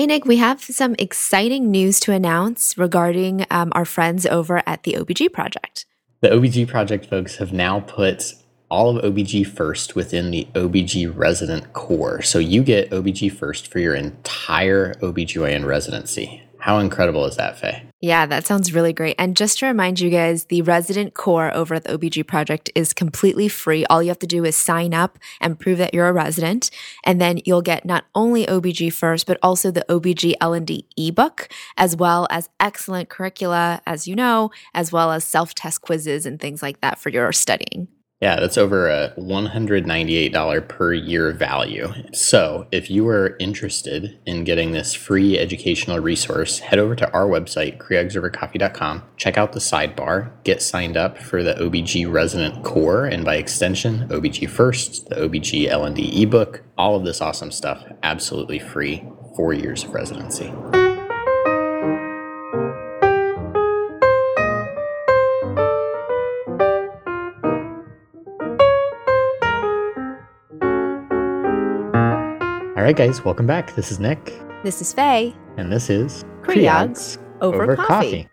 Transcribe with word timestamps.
Hey, 0.00 0.06
Nick, 0.06 0.24
we 0.24 0.38
have 0.38 0.62
some 0.62 0.96
exciting 0.98 1.70
news 1.70 2.00
to 2.00 2.12
announce 2.12 2.78
regarding 2.78 3.44
um, 3.50 3.70
our 3.74 3.84
friends 3.84 4.24
over 4.24 4.62
at 4.66 4.84
the 4.84 4.94
OBG 4.94 5.30
Project. 5.30 5.84
The 6.22 6.30
OBG 6.30 6.68
Project 6.68 7.04
folks 7.04 7.36
have 7.36 7.52
now 7.52 7.80
put 7.80 8.32
all 8.70 8.96
of 8.96 9.04
OBG 9.04 9.46
First 9.46 9.94
within 9.94 10.30
the 10.30 10.48
OBG 10.54 11.14
resident 11.14 11.74
core. 11.74 12.22
So 12.22 12.38
you 12.38 12.62
get 12.62 12.88
OBG 12.88 13.30
First 13.30 13.70
for 13.70 13.78
your 13.78 13.94
entire 13.94 14.94
OBGYN 15.02 15.66
residency. 15.66 16.44
How 16.60 16.78
incredible 16.78 17.26
is 17.26 17.36
that, 17.36 17.58
Faye? 17.58 17.89
Yeah, 18.02 18.24
that 18.24 18.46
sounds 18.46 18.72
really 18.72 18.94
great. 18.94 19.14
And 19.18 19.36
just 19.36 19.58
to 19.58 19.66
remind 19.66 20.00
you 20.00 20.08
guys, 20.08 20.46
the 20.46 20.62
resident 20.62 21.12
core 21.12 21.54
over 21.54 21.74
at 21.74 21.84
the 21.84 21.98
OBG 21.98 22.26
project 22.26 22.70
is 22.74 22.94
completely 22.94 23.46
free. 23.46 23.84
All 23.86 24.02
you 24.02 24.08
have 24.08 24.18
to 24.20 24.26
do 24.26 24.42
is 24.46 24.56
sign 24.56 24.94
up 24.94 25.18
and 25.38 25.60
prove 25.60 25.76
that 25.76 25.92
you're 25.92 26.08
a 26.08 26.12
resident. 26.12 26.70
And 27.04 27.20
then 27.20 27.40
you'll 27.44 27.60
get 27.60 27.84
not 27.84 28.06
only 28.14 28.46
OBG 28.46 28.90
first, 28.94 29.26
but 29.26 29.38
also 29.42 29.70
the 29.70 29.84
OBG 29.90 30.32
L&D 30.40 30.86
ebook, 30.96 31.50
as 31.76 31.94
well 31.94 32.26
as 32.30 32.48
excellent 32.58 33.10
curricula, 33.10 33.82
as 33.86 34.08
you 34.08 34.16
know, 34.16 34.50
as 34.72 34.90
well 34.90 35.12
as 35.12 35.22
self-test 35.22 35.82
quizzes 35.82 36.24
and 36.24 36.40
things 36.40 36.62
like 36.62 36.80
that 36.80 36.98
for 36.98 37.10
your 37.10 37.30
studying. 37.32 37.86
Yeah, 38.20 38.38
that's 38.38 38.58
over 38.58 38.88
a 38.90 39.14
$198 39.16 40.68
per 40.68 40.92
year 40.92 41.32
value. 41.32 41.90
So, 42.12 42.66
if 42.70 42.90
you 42.90 43.08
are 43.08 43.34
interested 43.40 44.18
in 44.26 44.44
getting 44.44 44.72
this 44.72 44.92
free 44.92 45.38
educational 45.38 46.00
resource, 46.00 46.58
head 46.58 46.78
over 46.78 46.94
to 46.96 47.10
our 47.12 47.26
website, 47.26 47.78
creogsovercoffee.com, 47.78 49.04
check 49.16 49.38
out 49.38 49.52
the 49.52 49.58
sidebar, 49.58 50.32
get 50.44 50.60
signed 50.60 50.98
up 50.98 51.16
for 51.16 51.42
the 51.42 51.54
OBG 51.54 52.12
Resident 52.12 52.62
Core, 52.62 53.06
and 53.06 53.24
by 53.24 53.36
extension, 53.36 54.06
OBG 54.08 54.50
First, 54.50 55.08
the 55.08 55.16
OBG 55.16 55.68
L&D 55.68 56.22
ebook, 56.22 56.62
all 56.76 56.96
of 56.96 57.04
this 57.04 57.22
awesome 57.22 57.50
stuff, 57.50 57.82
absolutely 58.02 58.58
free, 58.58 59.02
four 59.34 59.54
years 59.54 59.82
of 59.84 59.94
residency. 59.94 60.52
Right, 72.90 73.06
guys, 73.06 73.24
welcome 73.24 73.46
back. 73.46 73.72
This 73.76 73.92
is 73.92 74.00
Nick. 74.00 74.36
This 74.64 74.80
is 74.80 74.92
Faye. 74.92 75.32
And 75.56 75.70
this 75.70 75.88
is 75.90 76.24
Creogs 76.42 77.18
over, 77.40 77.62
over 77.62 77.76
coffee. 77.76 78.24
coffee. 78.24 78.28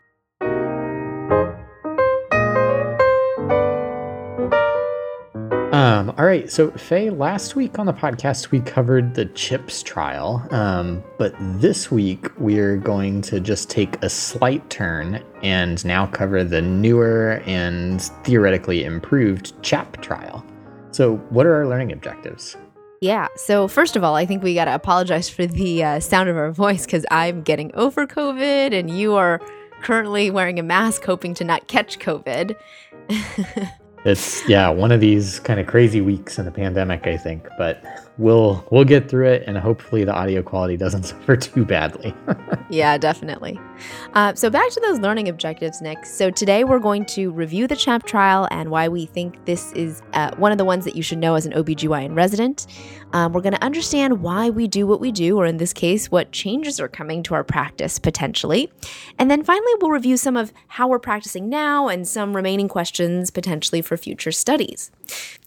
Um, 5.72 6.12
all 6.18 6.26
right, 6.26 6.52
so 6.52 6.72
Faye, 6.72 7.12
last 7.12 7.56
week 7.56 7.78
on 7.78 7.86
the 7.86 7.94
podcast 7.94 8.50
we 8.50 8.60
covered 8.62 9.14
the 9.14 9.26
CHIPS 9.26 9.84
trial, 9.84 10.44
um, 10.50 11.04
but 11.20 11.36
this 11.40 11.92
week 11.92 12.36
we're 12.40 12.78
going 12.78 13.22
to 13.24 13.40
just 13.40 13.70
take 13.70 14.02
a 14.02 14.10
slight 14.10 14.68
turn 14.72 15.24
and 15.44 15.86
now 15.86 16.08
cover 16.08 16.44
the 16.44 16.64
newer 16.64 17.44
and 17.46 18.02
theoretically 18.24 18.86
improved 18.86 19.54
CHAP 19.62 20.02
trial. 20.02 20.44
So, 20.90 21.18
what 21.30 21.46
are 21.46 21.54
our 21.54 21.68
learning 21.68 21.92
objectives? 21.92 22.58
Yeah. 23.02 23.28
So, 23.36 23.68
first 23.68 23.96
of 23.96 24.04
all, 24.04 24.16
I 24.16 24.26
think 24.26 24.44
we 24.44 24.54
got 24.54 24.66
to 24.66 24.74
apologize 24.74 25.30
for 25.30 25.46
the 25.46 25.84
uh, 25.84 26.00
sound 26.00 26.30
of 26.30 26.38
our 26.38 26.52
voice 26.52 26.86
because 26.86 27.06
I'm 27.12 27.42
getting 27.44 27.74
over 27.76 28.08
COVID 28.08 28.78
and 28.78 28.90
you 28.90 29.16
are 29.16 29.42
currently 29.82 30.32
wearing 30.32 30.58
a 30.60 30.64
mask 30.64 31.04
hoping 31.06 31.34
to 31.36 31.44
not 31.44 31.68
catch 31.68 32.00
COVID. 32.00 32.56
it's, 34.06 34.48
yeah, 34.50 34.70
one 34.70 34.92
of 34.92 35.00
these 35.00 35.40
kind 35.40 35.60
of 35.60 35.68
crazy 35.68 36.02
weeks 36.02 36.40
in 36.40 36.46
the 36.46 36.52
pandemic, 36.52 37.06
I 37.06 37.18
think. 37.18 37.48
But 37.58 37.84
we'll 38.18 38.66
we'll 38.72 38.84
get 38.84 39.10
through 39.10 39.28
it 39.28 39.44
and 39.48 39.58
hopefully 39.58 40.04
the 40.04 40.14
audio 40.14 40.42
quality 40.42 40.78
doesn't 40.78 41.04
suffer 41.12 41.36
too 41.36 41.66
badly. 41.66 42.14
Yeah 42.70 42.98
definitely. 42.98 43.58
Uh, 44.14 44.34
so 44.36 44.50
back 44.50 44.70
to 44.72 44.82
those 44.82 45.00
learning 45.00 45.30
objectives 45.30 45.82
nick. 45.82 46.06
So 46.06 46.30
today 46.30 46.66
we're 46.66 46.80
going 46.80 47.06
to 47.06 47.32
review 47.32 47.66
the 47.66 47.78
chap 47.78 48.06
trial 48.06 48.46
and 48.52 48.70
why 48.70 48.90
we 48.90 49.06
think 49.06 49.46
this 49.46 49.72
is 49.72 50.02
uh, 50.14 50.36
one 50.36 50.52
of 50.52 50.58
the 50.58 50.66
ones 50.66 50.84
that 50.84 50.94
you 50.94 51.02
should 51.02 51.18
know 51.18 51.36
as 51.36 51.46
an 51.46 51.54
obgyn 51.54 52.14
resident 52.14 52.68
um, 53.14 53.34
we're 53.34 53.42
going 53.42 53.54
to 53.54 53.64
understand 53.64 54.22
why 54.22 54.50
we 54.50 54.68
do 54.68 54.88
what 54.88 55.00
we 55.00 55.12
do 55.12 55.38
or 55.38 55.46
in 55.46 55.58
this 55.58 55.74
case 55.74 56.10
what 56.10 56.32
changes 56.32 56.80
are 56.80 56.88
coming 56.88 57.22
to 57.24 57.34
our 57.34 57.44
practice 57.44 58.00
potentially 58.00 58.72
and 59.20 59.30
then 59.30 59.44
finally 59.44 59.72
we'll 59.82 59.92
review 59.92 60.18
some 60.18 60.38
of 60.38 60.54
how 60.68 60.88
we're 60.88 60.98
practicing 60.98 61.50
now 61.50 61.88
and 61.88 62.08
some 62.08 62.36
remaining 62.36 62.68
questions 62.68 63.30
potentially 63.30 63.82
for 63.82 63.98
future 63.98 64.32
studies 64.32 64.92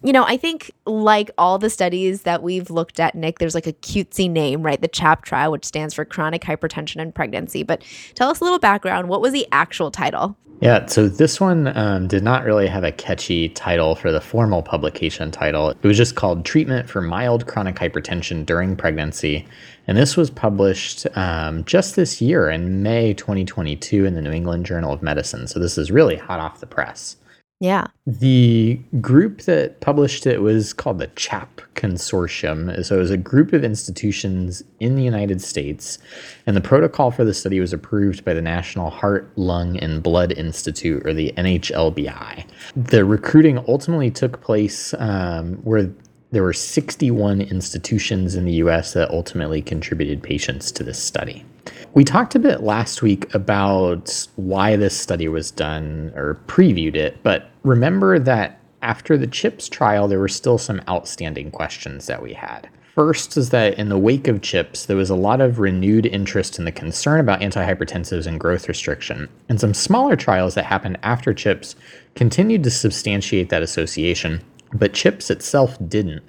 you 0.02 0.12
know 0.12 0.24
i 0.24 0.36
think 0.36 0.70
like 0.86 1.30
all 1.38 1.58
the 1.58 1.70
studies 1.70 2.22
that 2.22 2.42
we 2.42 2.50
we've 2.50 2.70
looked 2.70 2.98
at, 2.98 3.14
Nick, 3.14 3.38
there's 3.38 3.54
like 3.54 3.68
a 3.68 3.72
cutesy 3.72 4.28
name, 4.28 4.62
right? 4.62 4.80
The 4.80 4.88
CHAP 4.88 5.24
trial, 5.24 5.52
which 5.52 5.64
stands 5.64 5.94
for 5.94 6.04
chronic 6.04 6.42
hypertension 6.42 7.00
and 7.00 7.14
pregnancy. 7.14 7.62
But 7.62 7.84
tell 8.14 8.28
us 8.28 8.40
a 8.40 8.44
little 8.44 8.58
background. 8.58 9.08
What 9.08 9.20
was 9.20 9.32
the 9.32 9.46
actual 9.52 9.92
title? 9.92 10.36
Yeah, 10.60 10.84
so 10.84 11.08
this 11.08 11.40
one 11.40 11.74
um, 11.74 12.06
did 12.06 12.22
not 12.22 12.44
really 12.44 12.66
have 12.66 12.84
a 12.84 12.92
catchy 12.92 13.48
title 13.48 13.94
for 13.94 14.12
the 14.12 14.20
formal 14.20 14.62
publication 14.62 15.30
title. 15.30 15.70
It 15.70 15.82
was 15.82 15.96
just 15.96 16.16
called 16.16 16.44
Treatment 16.44 16.86
for 16.86 17.00
Mild 17.00 17.46
Chronic 17.46 17.76
Hypertension 17.76 18.44
During 18.44 18.76
Pregnancy. 18.76 19.46
And 19.86 19.96
this 19.96 20.18
was 20.18 20.28
published 20.28 21.06
um, 21.16 21.64
just 21.64 21.96
this 21.96 22.20
year 22.20 22.50
in 22.50 22.82
May 22.82 23.14
2022 23.14 24.04
in 24.04 24.14
the 24.14 24.20
New 24.20 24.32
England 24.32 24.66
Journal 24.66 24.92
of 24.92 25.02
Medicine. 25.02 25.46
So 25.46 25.58
this 25.58 25.78
is 25.78 25.90
really 25.90 26.16
hot 26.16 26.40
off 26.40 26.60
the 26.60 26.66
press. 26.66 27.16
Yeah. 27.60 27.88
The 28.06 28.80
group 29.02 29.42
that 29.42 29.80
published 29.80 30.26
it 30.26 30.40
was 30.40 30.72
called 30.72 30.98
the 30.98 31.08
CHAP 31.08 31.60
Consortium. 31.74 32.82
So 32.84 32.96
it 32.96 32.98
was 32.98 33.10
a 33.10 33.18
group 33.18 33.52
of 33.52 33.62
institutions 33.62 34.62
in 34.80 34.96
the 34.96 35.02
United 35.02 35.42
States. 35.42 35.98
And 36.46 36.56
the 36.56 36.62
protocol 36.62 37.10
for 37.10 37.22
the 37.22 37.34
study 37.34 37.60
was 37.60 37.74
approved 37.74 38.24
by 38.24 38.32
the 38.32 38.40
National 38.40 38.88
Heart, 38.88 39.30
Lung, 39.36 39.76
and 39.78 40.02
Blood 40.02 40.32
Institute, 40.32 41.06
or 41.06 41.12
the 41.12 41.34
NHLBI. 41.36 42.46
The 42.74 43.04
recruiting 43.04 43.62
ultimately 43.68 44.10
took 44.10 44.40
place 44.40 44.94
um, 44.94 45.56
where 45.56 45.92
there 46.32 46.42
were 46.42 46.52
61 46.52 47.42
institutions 47.42 48.36
in 48.36 48.44
the 48.44 48.52
US 48.54 48.94
that 48.94 49.10
ultimately 49.10 49.60
contributed 49.60 50.22
patients 50.22 50.70
to 50.72 50.84
this 50.84 51.02
study. 51.02 51.44
We 51.92 52.04
talked 52.04 52.34
a 52.34 52.38
bit 52.38 52.62
last 52.62 53.02
week 53.02 53.32
about 53.34 54.26
why 54.36 54.76
this 54.76 54.96
study 54.96 55.28
was 55.28 55.50
done 55.50 56.12
or 56.14 56.40
previewed 56.46 56.94
it, 56.94 57.20
but 57.22 57.49
remember 57.62 58.18
that 58.18 58.60
after 58.82 59.16
the 59.16 59.26
CHIPS 59.26 59.68
trial, 59.68 60.08
there 60.08 60.18
were 60.18 60.28
still 60.28 60.58
some 60.58 60.80
outstanding 60.88 61.50
questions 61.50 62.06
that 62.06 62.22
we 62.22 62.32
had. 62.32 62.68
First 62.94 63.36
is 63.36 63.50
that 63.50 63.78
in 63.78 63.88
the 63.88 63.98
wake 63.98 64.26
of 64.26 64.42
CHIPS, 64.42 64.86
there 64.86 64.96
was 64.96 65.10
a 65.10 65.14
lot 65.14 65.40
of 65.40 65.58
renewed 65.58 66.06
interest 66.06 66.58
in 66.58 66.64
the 66.64 66.72
concern 66.72 67.20
about 67.20 67.40
antihypertensives 67.40 68.26
and 68.26 68.40
growth 68.40 68.68
restriction, 68.68 69.28
and 69.48 69.60
some 69.60 69.74
smaller 69.74 70.16
trials 70.16 70.54
that 70.54 70.64
happened 70.64 70.98
after 71.02 71.32
CHIPS 71.32 71.76
continued 72.14 72.64
to 72.64 72.70
substantiate 72.70 73.48
that 73.50 73.62
association, 73.62 74.42
but 74.72 74.92
CHIPS 74.92 75.30
itself 75.30 75.78
didn't. 75.88 76.22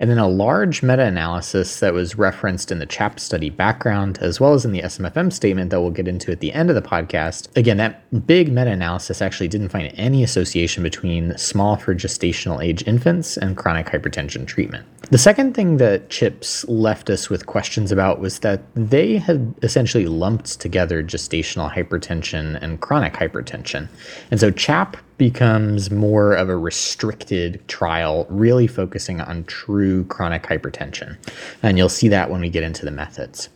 And 0.00 0.10
then 0.10 0.18
a 0.18 0.28
large 0.28 0.82
meta 0.82 1.04
analysis 1.04 1.80
that 1.80 1.94
was 1.94 2.16
referenced 2.16 2.72
in 2.72 2.78
the 2.78 2.86
CHAP 2.86 3.20
study 3.20 3.50
background, 3.50 4.18
as 4.20 4.40
well 4.40 4.54
as 4.54 4.64
in 4.64 4.72
the 4.72 4.82
SMFM 4.82 5.32
statement 5.32 5.70
that 5.70 5.80
we'll 5.80 5.90
get 5.90 6.08
into 6.08 6.32
at 6.32 6.40
the 6.40 6.52
end 6.52 6.70
of 6.70 6.76
the 6.76 6.82
podcast. 6.82 7.54
Again, 7.56 7.76
that 7.76 8.26
big 8.26 8.52
meta 8.52 8.70
analysis 8.70 9.22
actually 9.22 9.48
didn't 9.48 9.68
find 9.68 9.92
any 9.96 10.22
association 10.22 10.82
between 10.82 11.36
small 11.38 11.76
for 11.76 11.94
gestational 11.94 12.62
age 12.62 12.86
infants 12.86 13.36
and 13.36 13.56
chronic 13.56 13.86
hypertension 13.86 14.46
treatment. 14.46 14.86
The 15.10 15.18
second 15.18 15.54
thing 15.54 15.76
that 15.76 16.08
CHIPS 16.08 16.66
left 16.66 17.10
us 17.10 17.28
with 17.28 17.46
questions 17.46 17.92
about 17.92 18.20
was 18.20 18.40
that 18.40 18.62
they 18.74 19.18
had 19.18 19.54
essentially 19.62 20.06
lumped 20.06 20.60
together 20.60 21.02
gestational 21.02 21.70
hypertension 21.70 22.58
and 22.62 22.80
chronic 22.80 23.12
hypertension. 23.12 23.88
And 24.30 24.40
so 24.40 24.50
CHAP 24.50 24.96
becomes 25.24 25.90
more 25.90 26.34
of 26.34 26.50
a 26.50 26.56
restricted 26.56 27.66
trial, 27.66 28.26
really 28.28 28.66
focusing 28.66 29.22
on 29.22 29.42
true 29.44 30.04
chronic 30.04 30.42
hypertension. 30.42 31.16
And 31.62 31.78
you'll 31.78 31.88
see 31.88 32.08
that 32.08 32.28
when 32.28 32.42
we 32.42 32.50
get 32.50 32.62
into 32.62 32.84
the 32.84 32.90
methods. 32.90 33.48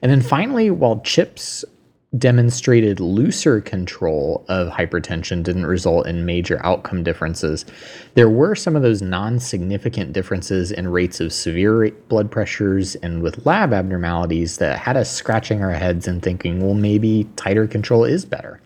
And 0.00 0.12
then 0.12 0.20
finally, 0.20 0.70
while 0.70 1.00
CHIPS 1.00 1.64
demonstrated 2.16 3.00
looser 3.00 3.60
control 3.60 4.44
of 4.48 4.68
hypertension 4.68 5.42
didn't 5.42 5.66
result 5.66 6.06
in 6.06 6.24
major 6.24 6.64
outcome 6.64 7.02
differences, 7.02 7.64
there 8.14 8.30
were 8.30 8.54
some 8.54 8.76
of 8.76 8.82
those 8.82 9.02
non 9.02 9.40
significant 9.40 10.12
differences 10.12 10.70
in 10.70 10.86
rates 10.86 11.18
of 11.18 11.32
severe 11.32 11.90
blood 12.08 12.30
pressures 12.30 12.94
and 12.94 13.24
with 13.24 13.44
lab 13.44 13.72
abnormalities 13.72 14.58
that 14.58 14.78
had 14.78 14.96
us 14.96 15.10
scratching 15.10 15.64
our 15.64 15.72
heads 15.72 16.06
and 16.06 16.22
thinking, 16.22 16.60
well, 16.60 16.74
maybe 16.74 17.28
tighter 17.34 17.66
control 17.66 18.04
is 18.04 18.24
better. 18.24 18.60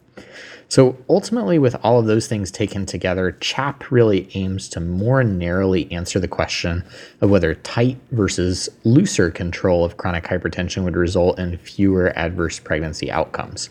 So 0.73 0.97
ultimately, 1.07 1.59
with 1.59 1.77
all 1.83 1.99
of 1.99 2.07
those 2.07 2.29
things 2.29 2.51
taken 2.51 2.87
together, 2.87 3.33
CHAP 3.41 3.91
really 3.91 4.31
aims 4.33 4.71
to 4.71 4.81
more 4.81 5.23
narrowly 5.23 5.93
answer 5.93 6.19
the 6.19 6.27
question 6.27 6.83
of 7.21 7.29
whether 7.29 7.57
tight 7.57 7.99
versus 8.11 8.71
looser 8.83 9.31
control 9.31 9.85
of 9.85 9.99
chronic 9.99 10.25
hypertension 10.25 10.85
would 10.85 10.97
result 10.97 11.39
in 11.39 11.59
fewer 11.59 12.19
adverse 12.19 12.59
pregnancy 12.59 13.11
outcomes. 13.11 13.69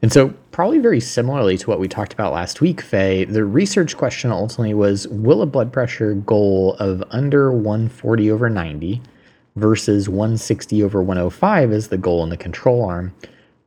And 0.00 0.10
so, 0.10 0.30
probably 0.50 0.78
very 0.78 0.98
similarly 0.98 1.58
to 1.58 1.68
what 1.68 1.78
we 1.78 1.88
talked 1.88 2.14
about 2.14 2.32
last 2.32 2.62
week, 2.62 2.80
Faye, 2.80 3.24
the 3.26 3.44
research 3.44 3.94
question 3.94 4.32
ultimately 4.32 4.72
was 4.72 5.06
Will 5.08 5.42
a 5.42 5.46
blood 5.46 5.74
pressure 5.74 6.14
goal 6.14 6.76
of 6.80 7.04
under 7.10 7.52
140 7.52 8.30
over 8.30 8.48
90 8.48 9.02
versus 9.56 10.08
160 10.08 10.82
over 10.84 11.02
105 11.02 11.70
as 11.70 11.88
the 11.88 11.98
goal 11.98 12.24
in 12.24 12.30
the 12.30 12.38
control 12.38 12.82
arm 12.82 13.12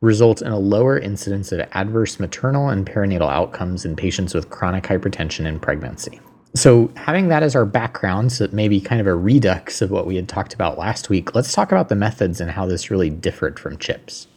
results 0.00 0.42
in 0.42 0.52
a 0.52 0.58
lower 0.58 0.98
incidence 0.98 1.52
of 1.52 1.60
adverse 1.72 2.20
maternal 2.20 2.68
and 2.68 2.86
perinatal 2.86 3.30
outcomes 3.30 3.84
in 3.84 3.96
patients 3.96 4.34
with 4.34 4.50
chronic 4.50 4.84
hypertension 4.84 5.46
in 5.46 5.58
pregnancy. 5.58 6.20
So, 6.54 6.90
having 6.96 7.28
that 7.28 7.42
as 7.42 7.54
our 7.54 7.66
background, 7.66 8.32
so 8.32 8.48
maybe 8.52 8.80
kind 8.80 9.00
of 9.00 9.06
a 9.06 9.14
redux 9.14 9.82
of 9.82 9.90
what 9.90 10.06
we 10.06 10.16
had 10.16 10.28
talked 10.28 10.54
about 10.54 10.78
last 10.78 11.10
week, 11.10 11.34
let's 11.34 11.52
talk 11.52 11.70
about 11.72 11.88
the 11.88 11.94
methods 11.94 12.40
and 12.40 12.50
how 12.50 12.66
this 12.66 12.90
really 12.90 13.10
differed 13.10 13.58
from 13.58 13.76
CHIPS. 13.76 14.28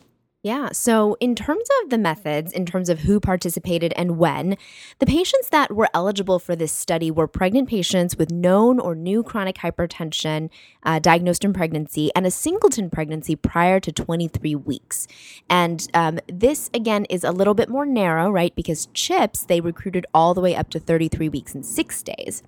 Yeah. 0.44 0.70
So, 0.72 1.18
in 1.20 1.36
terms 1.36 1.68
of 1.84 1.92
the 1.92 2.00
methods, 2.00 2.52
in 2.52 2.66
terms 2.66 2.90
of 2.90 3.02
who 3.02 3.20
participated 3.20 3.94
and 3.96 4.18
when, 4.18 4.58
the 4.98 5.06
patients 5.06 5.50
that 5.50 5.72
were 5.72 5.88
eligible 5.94 6.40
for 6.40 6.56
this 6.56 6.72
study 6.72 7.12
were 7.12 7.28
pregnant 7.28 7.70
patients 7.70 8.18
with 8.18 8.32
known 8.32 8.80
or 8.80 8.96
new 8.96 9.22
chronic 9.22 9.58
hypertension 9.58 10.50
uh, 10.82 10.98
diagnosed 10.98 11.46
in 11.46 11.54
pregnancy 11.54 12.10
and 12.16 12.26
a 12.26 12.32
singleton 12.32 12.90
pregnancy 12.90 13.36
prior 13.36 13.80
to 13.80 13.92
23 13.92 14.56
weeks. 14.56 15.08
And 15.48 15.88
um, 15.94 16.20
this, 16.28 16.72
again, 16.74 17.06
is 17.06 17.24
a 17.24 17.32
little 17.32 17.54
bit 17.54 17.70
more 17.70 17.86
narrow, 17.86 18.32
right? 18.32 18.56
Because 18.56 18.88
CHIPS, 18.96 19.46
they 19.46 19.62
recruited 19.62 20.08
all 20.12 20.34
the 20.34 20.42
way 20.42 20.56
up 20.56 20.72
to 20.72 20.80
33 20.80 21.30
weeks 21.30 21.54
and 21.54 21.64
six 21.64 22.02
days. 22.02 22.42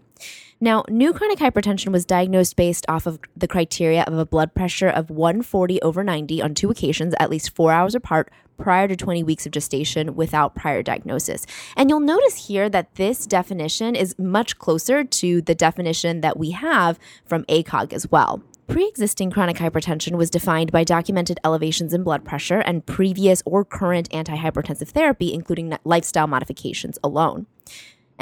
Now, 0.60 0.86
new 0.90 1.12
chronic 1.12 1.40
hypertension 1.40 1.92
was 1.92 2.06
diagnosed 2.06 2.56
based 2.56 2.86
off 2.88 3.06
of 3.06 3.20
the 3.36 3.50
criteria 3.50 4.04
of 4.04 4.18
a 4.18 4.26
blood 4.26 4.54
pressure 4.54 4.88
of 4.88 5.10
140 5.10 5.82
over 5.82 6.04
90 6.04 6.42
on 6.42 6.56
two 6.56 6.70
occasions, 6.70 7.14
at 7.20 7.30
least 7.30 7.54
four 7.54 7.74
hours 7.74 7.96
apart, 7.96 8.32
prior 8.58 8.88
to 8.88 8.96
20 8.96 9.24
weeks 9.24 9.46
of 9.46 9.52
gestation 9.52 10.16
without 10.16 10.56
prior 10.56 10.82
diagnosis. 10.82 11.46
And 11.76 11.90
you'll 11.90 12.00
notice 12.00 12.48
here 12.48 12.70
that 12.70 12.96
this 12.96 13.26
definition 13.26 13.96
is 13.96 14.18
much 14.18 14.58
closer 14.58 15.04
to 15.04 15.42
the 15.42 15.56
definition 15.56 16.22
that 16.22 16.38
we 16.38 16.52
have 16.52 16.98
from 17.26 17.44
ACOG 17.46 17.92
as 17.92 18.10
well. 18.10 18.42
Pre 18.68 18.88
existing 18.88 19.32
chronic 19.32 19.58
hypertension 19.58 20.16
was 20.16 20.30
defined 20.30 20.72
by 20.72 20.86
documented 20.86 21.40
elevations 21.44 21.94
in 21.94 22.04
blood 22.04 22.24
pressure 22.24 22.60
and 22.60 22.86
previous 22.86 23.44
or 23.46 23.66
current 23.66 24.10
antihypertensive 24.12 24.88
therapy, 24.90 25.34
including 25.34 25.78
lifestyle 25.84 26.28
modifications 26.28 26.98
alone. 27.04 27.46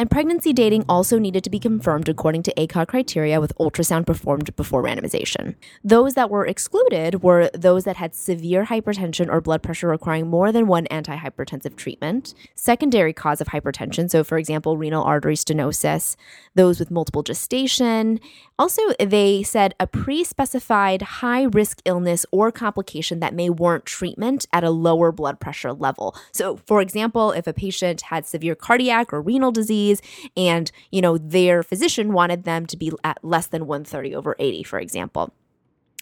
And 0.01 0.09
pregnancy 0.09 0.51
dating 0.51 0.85
also 0.89 1.19
needed 1.19 1.43
to 1.43 1.51
be 1.51 1.59
confirmed 1.59 2.09
according 2.09 2.41
to 2.43 2.53
ACOG 2.55 2.87
criteria 2.87 3.39
with 3.39 3.55
ultrasound 3.59 4.07
performed 4.07 4.55
before 4.55 4.81
randomization. 4.81 5.53
Those 5.83 6.15
that 6.15 6.31
were 6.31 6.43
excluded 6.43 7.21
were 7.21 7.51
those 7.53 7.83
that 7.83 7.97
had 7.97 8.15
severe 8.15 8.65
hypertension 8.65 9.29
or 9.29 9.41
blood 9.41 9.61
pressure 9.61 9.89
requiring 9.89 10.27
more 10.27 10.51
than 10.51 10.65
one 10.65 10.85
antihypertensive 10.85 11.75
treatment, 11.75 12.33
secondary 12.55 13.13
cause 13.13 13.41
of 13.41 13.49
hypertension, 13.49 14.09
so 14.09 14.23
for 14.23 14.39
example, 14.39 14.75
renal 14.75 15.03
artery 15.03 15.35
stenosis, 15.35 16.15
those 16.55 16.79
with 16.79 16.89
multiple 16.89 17.21
gestation. 17.21 18.19
Also, 18.57 18.81
they 18.99 19.43
said 19.43 19.75
a 19.79 19.85
pre 19.85 20.23
specified 20.23 21.01
high 21.01 21.43
risk 21.43 21.79
illness 21.85 22.25
or 22.31 22.51
complication 22.51 23.19
that 23.19 23.35
may 23.35 23.51
warrant 23.51 23.85
treatment 23.85 24.47
at 24.51 24.63
a 24.63 24.71
lower 24.71 25.11
blood 25.11 25.39
pressure 25.39 25.73
level. 25.73 26.15
So, 26.31 26.57
for 26.65 26.81
example, 26.81 27.33
if 27.33 27.45
a 27.45 27.53
patient 27.53 28.01
had 28.01 28.25
severe 28.25 28.55
cardiac 28.55 29.13
or 29.13 29.21
renal 29.21 29.51
disease, 29.51 29.90
disease 29.91 30.29
and, 30.37 30.71
you 30.91 31.01
know, 31.01 31.17
their 31.17 31.63
physician 31.63 32.13
wanted 32.13 32.43
them 32.43 32.65
to 32.67 32.77
be 32.77 32.91
at 33.03 33.23
less 33.23 33.47
than 33.47 33.67
130 33.67 34.15
over 34.15 34.35
80, 34.39 34.63
for 34.63 34.79
example. 34.79 35.33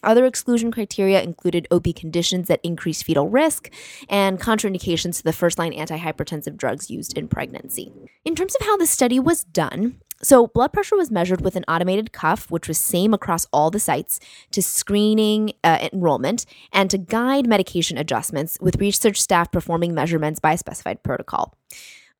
Other 0.01 0.25
exclusion 0.25 0.71
criteria 0.71 1.21
included 1.21 1.67
OB 1.71 1.93
conditions 1.93 2.47
that 2.47 2.61
increase 2.63 3.03
fetal 3.03 3.27
risk 3.27 3.69
and 4.07 4.39
contraindications 4.39 5.17
to 5.17 5.23
the 5.23 5.33
first 5.33 5.59
line 5.59 5.73
antihypertensive 5.73 6.55
drugs 6.55 6.89
used 6.89 7.17
in 7.17 7.27
pregnancy. 7.27 7.91
In 8.23 8.33
terms 8.33 8.55
of 8.55 8.65
how 8.65 8.77
the 8.77 8.85
study 8.85 9.19
was 9.19 9.43
done, 9.43 9.99
so 10.21 10.47
blood 10.47 10.71
pressure 10.71 10.95
was 10.95 11.11
measured 11.11 11.41
with 11.41 11.57
an 11.57 11.65
automated 11.67 12.13
cuff, 12.13 12.49
which 12.49 12.69
was 12.69 12.77
same 12.77 13.13
across 13.13 13.45
all 13.51 13.71
the 13.71 13.79
sites, 13.79 14.21
to 14.51 14.61
screening 14.61 15.51
uh, 15.65 15.89
enrollment 15.91 16.45
and 16.71 16.89
to 16.91 16.97
guide 16.97 17.45
medication 17.45 17.97
adjustments, 17.97 18.57
with 18.61 18.79
research 18.79 19.21
staff 19.21 19.51
performing 19.51 19.93
measurements 19.93 20.39
by 20.39 20.53
a 20.53 20.57
specified 20.57 21.03
protocol. 21.03 21.57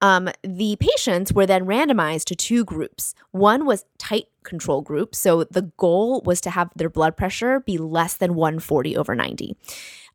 Um, 0.02 0.30
the 0.44 0.78
patients 0.80 1.34
were 1.34 1.46
then 1.46 1.66
randomized 1.66 2.26
to 2.26 2.36
two 2.36 2.64
groups. 2.64 3.14
One 3.32 3.66
was 3.66 3.86
tight 3.98 4.28
control 4.44 4.82
group. 4.82 5.14
So 5.14 5.44
the 5.44 5.72
goal 5.78 6.22
was 6.26 6.42
to 6.42 6.50
have 6.50 6.70
their 6.76 6.90
blood 6.90 7.18
pressure 7.18 7.60
be 7.60 7.78
less 7.78 8.16
than 8.16 8.36
140 8.36 8.96
over 8.96 9.16
90. 9.16 9.56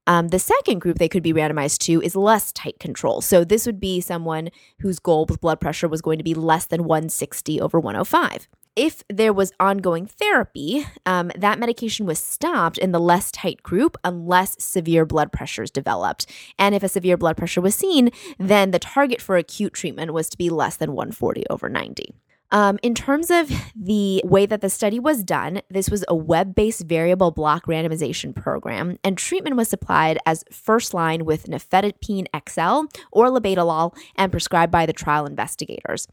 Um, 0.06 0.28
the 0.28 0.38
second 0.38 0.80
group 0.80 0.98
they 0.98 1.08
could 1.08 1.22
be 1.22 1.32
randomized 1.32 1.78
to 1.86 2.02
is 2.02 2.14
less 2.14 2.52
tight 2.52 2.78
control. 2.78 3.20
So 3.20 3.44
this 3.44 3.64
would 3.66 3.80
be 3.80 4.00
someone 4.00 4.50
whose 4.80 4.98
goal 4.98 5.26
with 5.26 5.40
blood 5.40 5.60
pressure 5.60 5.88
was 5.88 6.02
going 6.02 6.18
to 6.18 6.24
be 6.24 6.34
less 6.34 6.66
than 6.66 6.84
160 6.84 7.60
over 7.60 7.80
105 7.80 8.48
if 8.76 9.02
there 9.08 9.32
was 9.32 9.52
ongoing 9.60 10.06
therapy, 10.06 10.86
um, 11.06 11.30
that 11.36 11.58
medication 11.58 12.06
was 12.06 12.18
stopped 12.18 12.78
in 12.78 12.92
the 12.92 13.00
less 13.00 13.30
tight 13.30 13.62
group 13.62 13.96
unless 14.04 14.62
severe 14.62 15.04
blood 15.04 15.32
pressures 15.32 15.70
developed. 15.70 16.26
And 16.58 16.74
if 16.74 16.82
a 16.82 16.88
severe 16.88 17.16
blood 17.16 17.36
pressure 17.36 17.60
was 17.60 17.74
seen, 17.74 18.10
then 18.38 18.70
the 18.70 18.78
target 18.78 19.20
for 19.20 19.36
acute 19.36 19.74
treatment 19.74 20.12
was 20.12 20.28
to 20.30 20.38
be 20.38 20.50
less 20.50 20.76
than 20.76 20.92
140 20.92 21.44
over 21.50 21.68
90. 21.68 22.14
Um, 22.54 22.78
in 22.84 22.94
terms 22.94 23.32
of 23.32 23.50
the 23.74 24.22
way 24.24 24.46
that 24.46 24.60
the 24.60 24.70
study 24.70 25.00
was 25.00 25.24
done, 25.24 25.60
this 25.70 25.90
was 25.90 26.04
a 26.06 26.14
web 26.14 26.54
based 26.54 26.82
variable 26.82 27.32
block 27.32 27.66
randomization 27.66 28.32
program, 28.32 28.96
and 29.02 29.18
treatment 29.18 29.56
was 29.56 29.68
supplied 29.68 30.18
as 30.24 30.44
first 30.52 30.94
line 30.94 31.24
with 31.24 31.46
nifedipine 31.46 32.26
XL 32.48 32.96
or 33.10 33.26
labetalol 33.26 33.92
and 34.14 34.30
prescribed 34.30 34.70
by 34.70 34.86
the 34.86 34.92
trial 34.92 35.26
investigators. 35.26 36.06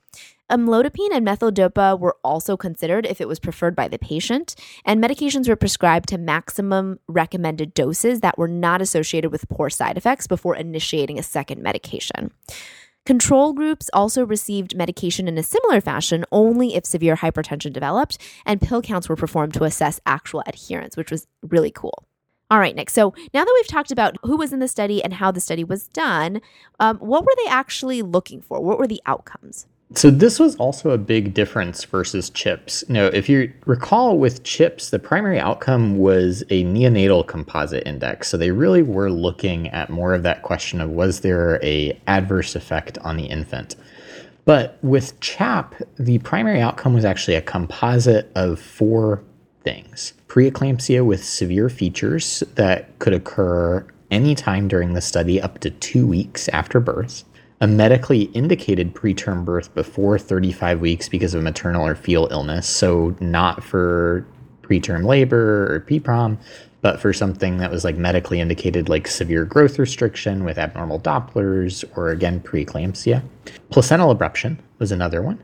Amlodipine 0.49 1.13
and 1.13 1.25
methyldopa 1.25 1.97
were 1.99 2.17
also 2.23 2.57
considered 2.57 3.05
if 3.05 3.21
it 3.21 3.27
was 3.27 3.39
preferred 3.39 3.75
by 3.75 3.87
the 3.87 3.99
patient, 3.99 4.55
and 4.83 5.01
medications 5.01 5.47
were 5.47 5.55
prescribed 5.55 6.09
to 6.09 6.17
maximum 6.17 6.99
recommended 7.07 7.75
doses 7.75 8.21
that 8.21 8.39
were 8.39 8.47
not 8.47 8.81
associated 8.81 9.31
with 9.31 9.47
poor 9.47 9.69
side 9.69 9.95
effects 9.95 10.25
before 10.25 10.55
initiating 10.55 11.19
a 11.19 11.23
second 11.23 11.61
medication. 11.61 12.31
Control 13.05 13.53
groups 13.53 13.89
also 13.93 14.23
received 14.23 14.75
medication 14.75 15.27
in 15.27 15.37
a 15.37 15.43
similar 15.43 15.81
fashion 15.81 16.23
only 16.31 16.75
if 16.75 16.85
severe 16.85 17.15
hypertension 17.15 17.73
developed, 17.73 18.19
and 18.45 18.61
pill 18.61 18.81
counts 18.81 19.09
were 19.09 19.15
performed 19.15 19.55
to 19.55 19.63
assess 19.63 19.99
actual 20.05 20.43
adherence, 20.45 20.95
which 20.95 21.09
was 21.09 21.25
really 21.41 21.71
cool. 21.71 22.05
All 22.51 22.59
right, 22.59 22.75
Nick. 22.75 22.89
So 22.89 23.13
now 23.33 23.43
that 23.43 23.53
we've 23.57 23.67
talked 23.67 23.91
about 23.91 24.17
who 24.23 24.37
was 24.37 24.53
in 24.53 24.59
the 24.59 24.67
study 24.67 25.03
and 25.03 25.13
how 25.13 25.31
the 25.31 25.39
study 25.39 25.63
was 25.63 25.87
done, 25.87 26.41
um, 26.79 26.97
what 26.97 27.23
were 27.23 27.33
they 27.43 27.49
actually 27.49 28.01
looking 28.03 28.41
for? 28.41 28.61
What 28.61 28.77
were 28.77 28.87
the 28.87 29.01
outcomes? 29.05 29.67
So 29.93 30.09
this 30.09 30.39
was 30.39 30.55
also 30.55 30.91
a 30.91 30.97
big 30.97 31.33
difference 31.33 31.83
versus 31.83 32.29
chips. 32.29 32.87
Now, 32.87 33.07
if 33.07 33.27
you 33.27 33.51
recall 33.65 34.17
with 34.17 34.43
chips, 34.43 34.89
the 34.89 34.99
primary 34.99 35.37
outcome 35.37 35.97
was 35.97 36.43
a 36.49 36.63
neonatal 36.63 37.27
composite 37.27 37.85
index. 37.85 38.29
So 38.29 38.37
they 38.37 38.51
really 38.51 38.83
were 38.83 39.11
looking 39.11 39.67
at 39.67 39.89
more 39.89 40.13
of 40.13 40.23
that 40.23 40.43
question 40.43 40.79
of 40.79 40.91
was 40.91 41.19
there 41.19 41.59
a 41.61 41.99
adverse 42.07 42.55
effect 42.55 42.97
on 42.99 43.17
the 43.17 43.25
infant. 43.25 43.75
But 44.45 44.77
with 44.81 45.19
CHAP, 45.19 45.75
the 45.99 46.19
primary 46.19 46.61
outcome 46.61 46.93
was 46.93 47.03
actually 47.03 47.35
a 47.35 47.41
composite 47.41 48.31
of 48.33 48.61
four 48.61 49.21
things. 49.63 50.13
Preeclampsia 50.29 51.05
with 51.05 51.23
severe 51.23 51.67
features 51.67 52.43
that 52.55 52.97
could 52.99 53.13
occur 53.13 53.85
anytime 54.09 54.69
during 54.69 54.93
the 54.93 55.01
study 55.01 55.41
up 55.41 55.59
to 55.59 55.69
2 55.69 56.07
weeks 56.07 56.47
after 56.49 56.79
birth 56.79 57.25
a 57.61 57.67
medically 57.67 58.23
indicated 58.33 58.93
preterm 58.95 59.45
birth 59.45 59.73
before 59.75 60.17
35 60.17 60.81
weeks 60.81 61.07
because 61.07 61.35
of 61.35 61.43
maternal 61.43 61.85
or 61.85 61.95
fetal 61.95 62.27
illness. 62.31 62.67
So, 62.67 63.15
not 63.19 63.63
for 63.63 64.25
preterm 64.63 65.05
labor 65.05 65.73
or 65.73 65.81
PPROM, 65.81 66.37
but 66.81 66.99
for 66.99 67.13
something 67.13 67.57
that 67.57 67.69
was 67.69 67.83
like 67.83 67.95
medically 67.97 68.39
indicated, 68.39 68.89
like 68.89 69.07
severe 69.07 69.45
growth 69.45 69.77
restriction 69.77 70.43
with 70.43 70.57
abnormal 70.57 70.99
Dopplers 70.99 71.85
or 71.95 72.09
again 72.09 72.41
preeclampsia. 72.41 73.23
Placental 73.69 74.15
abruption 74.15 74.57
was 74.79 74.91
another 74.91 75.21
one. 75.21 75.41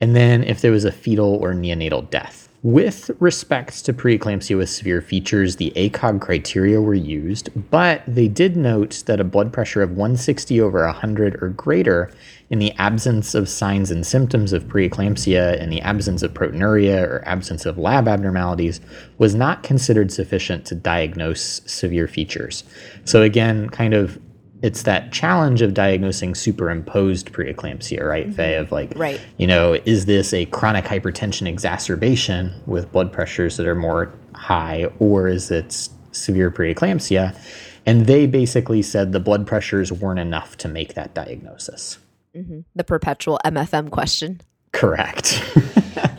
And 0.00 0.16
then 0.16 0.42
if 0.42 0.60
there 0.60 0.72
was 0.72 0.84
a 0.84 0.90
fetal 0.90 1.36
or 1.36 1.54
neonatal 1.54 2.10
death. 2.10 2.48
With 2.62 3.10
respect 3.18 3.84
to 3.86 3.92
preeclampsia 3.92 4.56
with 4.56 4.70
severe 4.70 5.02
features, 5.02 5.56
the 5.56 5.72
ACOG 5.74 6.20
criteria 6.20 6.80
were 6.80 6.94
used, 6.94 7.50
but 7.72 8.04
they 8.06 8.28
did 8.28 8.56
note 8.56 9.02
that 9.06 9.18
a 9.18 9.24
blood 9.24 9.52
pressure 9.52 9.82
of 9.82 9.90
160 9.90 10.60
over 10.60 10.84
100 10.86 11.42
or 11.42 11.48
greater 11.48 12.12
in 12.50 12.60
the 12.60 12.70
absence 12.78 13.34
of 13.34 13.48
signs 13.48 13.90
and 13.90 14.06
symptoms 14.06 14.52
of 14.52 14.68
preeclampsia, 14.68 15.60
in 15.60 15.70
the 15.70 15.80
absence 15.80 16.22
of 16.22 16.34
proteinuria 16.34 17.02
or 17.02 17.26
absence 17.26 17.66
of 17.66 17.78
lab 17.78 18.06
abnormalities, 18.06 18.80
was 19.18 19.34
not 19.34 19.64
considered 19.64 20.12
sufficient 20.12 20.64
to 20.66 20.76
diagnose 20.76 21.62
severe 21.66 22.06
features. 22.06 22.62
So, 23.04 23.22
again, 23.22 23.70
kind 23.70 23.92
of 23.92 24.20
it's 24.62 24.84
that 24.84 25.12
challenge 25.12 25.60
of 25.60 25.74
diagnosing 25.74 26.34
superimposed 26.34 27.32
preeclampsia, 27.32 28.02
right, 28.08 28.26
mm-hmm. 28.26 28.36
Faye? 28.36 28.54
Of 28.54 28.72
like, 28.72 28.92
right. 28.96 29.20
you 29.36 29.46
know, 29.46 29.74
is 29.84 30.06
this 30.06 30.32
a 30.32 30.46
chronic 30.46 30.84
hypertension 30.84 31.48
exacerbation 31.48 32.54
with 32.66 32.90
blood 32.92 33.12
pressures 33.12 33.56
that 33.56 33.66
are 33.66 33.74
more 33.74 34.12
high, 34.34 34.86
or 35.00 35.28
is 35.28 35.50
it 35.50 35.88
severe 36.12 36.50
preeclampsia? 36.50 37.36
And 37.84 38.06
they 38.06 38.26
basically 38.26 38.82
said 38.82 39.12
the 39.12 39.20
blood 39.20 39.46
pressures 39.46 39.90
weren't 39.90 40.20
enough 40.20 40.56
to 40.58 40.68
make 40.68 40.94
that 40.94 41.14
diagnosis. 41.14 41.98
Mm-hmm. 42.34 42.60
The 42.76 42.84
perpetual 42.84 43.40
MFM 43.44 43.90
question. 43.90 44.40
Correct. 44.70 45.42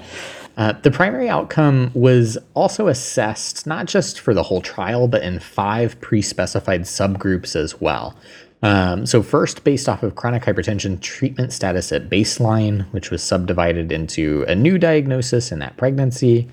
Uh, 0.56 0.74
the 0.84 0.92
primary 0.92 1.30
outcome 1.30 1.92
was 1.94 2.38
also 2.54 2.88
assessed 2.88 3.66
not 3.66 3.88
just 3.88 4.20
for 4.20 4.34
the 4.34 4.44
whole 4.44 4.62
trial, 4.62 5.08
but 5.08 5.24
in 5.24 5.40
five 5.40 6.00
pre 6.00 6.22
specified 6.22 6.82
subgroups 6.82 7.56
as 7.56 7.82
well. 7.82 8.16
Um, 8.62 9.06
so, 9.06 9.22
first, 9.22 9.64
based 9.64 9.90
off 9.90 10.04
of 10.04 10.16
chronic 10.16 10.44
hypertension 10.44 11.02
treatment 11.02 11.52
status 11.52 11.92
at 11.92 12.10
baseline, 12.10 12.86
which 12.92 13.12
was 13.12 13.22
subdivided 13.22 13.92
into 13.92 14.46
a 14.48 14.56
new 14.56 14.78
diagnosis 14.78 15.52
in 15.52 15.60
that 15.60 15.76
pregnancy, 15.76 16.50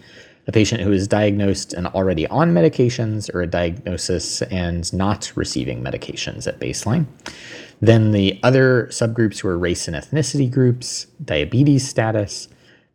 a 0.48 0.52
patient 0.52 0.80
who 0.80 0.90
is 0.90 1.06
diagnosed 1.06 1.72
and 1.72 1.86
already 1.88 2.26
on 2.26 2.52
medications, 2.52 3.32
or 3.32 3.42
a 3.42 3.46
diagnosis 3.46 4.42
and 4.42 4.92
not 4.92 5.30
receiving 5.36 5.84
medications 5.84 6.48
at 6.48 6.58
baseline. 6.58 7.06
Then 7.80 8.10
the 8.10 8.40
other 8.42 8.88
subgroups 8.90 9.44
were 9.44 9.56
race 9.56 9.86
and 9.86 9.96
ethnicity 9.96 10.50
groups, 10.50 11.06
diabetes 11.24 11.86
status, 11.88 12.48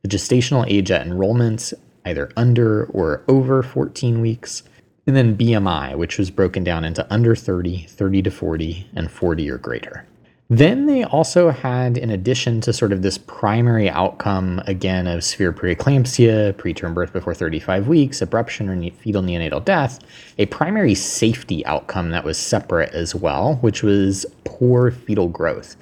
the 0.05 0.17
gestational 0.17 0.65
age 0.67 0.91
at 0.91 1.01
enrollment, 1.01 1.73
either 2.05 2.31
under 2.37 2.85
or 2.85 3.23
over 3.27 3.63
14 3.63 4.21
weeks, 4.21 4.61
and 5.07 5.15
then 5.15 5.35
BMI, 5.35 5.97
which 5.97 6.19
was 6.19 6.29
broken 6.29 6.63
down 6.63 6.83
into 6.83 7.11
under 7.11 7.35
30, 7.35 7.87
30 7.89 8.21
to 8.21 8.29
40, 8.29 8.87
and 8.95 9.09
40 9.09 9.49
or 9.49 9.57
greater. 9.57 10.05
Then 10.47 10.85
they 10.85 11.03
also 11.03 11.49
had, 11.49 11.97
in 11.97 12.11
addition 12.11 12.61
to 12.61 12.71
sort 12.71 12.93
of 12.93 13.01
this 13.01 13.17
primary 13.17 13.89
outcome, 13.89 14.61
again, 14.67 15.07
of 15.07 15.23
severe 15.23 15.51
preeclampsia, 15.51 16.53
preterm 16.53 16.93
birth 16.93 17.11
before 17.11 17.33
35 17.33 17.87
weeks, 17.87 18.19
abruption, 18.19 18.69
or 18.69 18.95
fetal 18.97 19.23
neonatal 19.23 19.65
death, 19.65 19.97
a 20.37 20.45
primary 20.45 20.93
safety 20.93 21.65
outcome 21.65 22.11
that 22.11 22.23
was 22.23 22.37
separate 22.37 22.93
as 22.93 23.15
well, 23.15 23.55
which 23.61 23.81
was 23.81 24.23
poor 24.43 24.91
fetal 24.91 25.29
growth. 25.29 25.75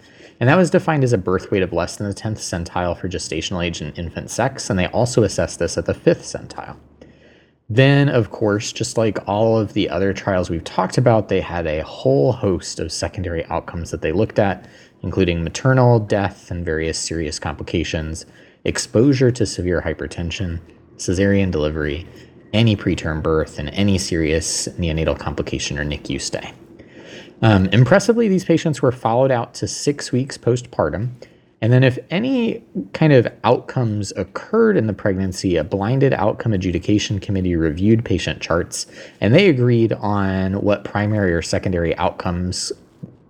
And 0.44 0.50
that 0.50 0.58
was 0.58 0.70
defined 0.70 1.06
as 1.06 1.14
a 1.14 1.18
birth 1.18 1.52
weight 1.52 1.62
of 1.64 1.72
less 1.72 1.96
than 1.96 2.10
the 2.10 2.14
10th 2.14 2.40
centile 2.40 3.00
for 3.00 3.08
gestational 3.08 3.66
age 3.66 3.80
and 3.80 3.98
infant 3.98 4.30
sex, 4.30 4.70
and 4.70 4.78
they 4.78 4.88
also 4.88 5.24
assessed 5.24 5.58
this 5.58 5.78
at 5.78 5.86
the 5.86 5.94
5th 5.94 6.18
centile. 6.18 6.76
Then, 7.70 8.10
of 8.10 8.30
course, 8.30 8.74
just 8.74 8.98
like 8.98 9.26
all 9.26 9.58
of 9.58 9.72
the 9.72 9.90
other 9.90 10.12
trials 10.12 10.50
we've 10.50 10.66
talked 10.66 10.98
about, 10.98 11.30
they 11.30 11.40
had 11.40 11.66
a 11.66 11.82
whole 11.84 12.34
host 12.34 12.82
of 12.82 12.92
secondary 12.92 13.46
outcomes 13.46 13.90
that 13.92 14.02
they 14.02 14.12
looked 14.12 14.38
at, 14.38 14.68
including 15.02 15.46
maternal 15.46 15.98
death 15.98 16.52
and 16.52 16.66
various 16.66 17.00
serious 17.00 17.40
complications, 17.40 18.26
exposure 18.66 19.32
to 19.32 19.46
severe 19.46 19.82
hypertension, 19.82 20.60
cesarean 20.98 21.52
delivery, 21.52 22.06
any 22.52 22.76
preterm 22.76 23.24
birth, 23.24 23.60
and 23.60 23.70
any 23.70 23.98
serious 23.98 24.68
neonatal 24.78 25.18
complication 25.18 25.80
or 25.80 25.86
NICU 25.86 26.20
stay. 26.20 26.54
Um, 27.42 27.66
impressively, 27.68 28.28
these 28.28 28.46
patients 28.46 28.82
were 28.82 28.92
followed 28.92 29.32
out 29.32 29.54
to 29.56 29.68
six 29.68 30.12
weeks 30.12 30.38
postpartum 30.38 31.10
and 31.64 31.72
then, 31.72 31.86
if 31.86 31.98
any 32.10 32.62
kind 32.92 33.14
of 33.14 33.26
outcomes 33.46 34.12
occurred 34.18 34.76
in 34.76 34.88
the 34.88 34.94
pregnancy, 34.94 35.56
a 35.56 35.64
blinded 35.64 36.12
outcome 36.12 36.52
adjudication 36.52 37.22
committee 37.22 37.56
reviewed 37.56 38.04
patient 38.04 38.42
charts 38.42 38.86
and 39.22 39.34
they 39.34 39.48
agreed 39.48 39.94
on 39.94 40.56
what 40.56 40.84
primary 40.84 41.34
or 41.34 41.42
secondary 41.42 41.96
outcomes 41.96 42.74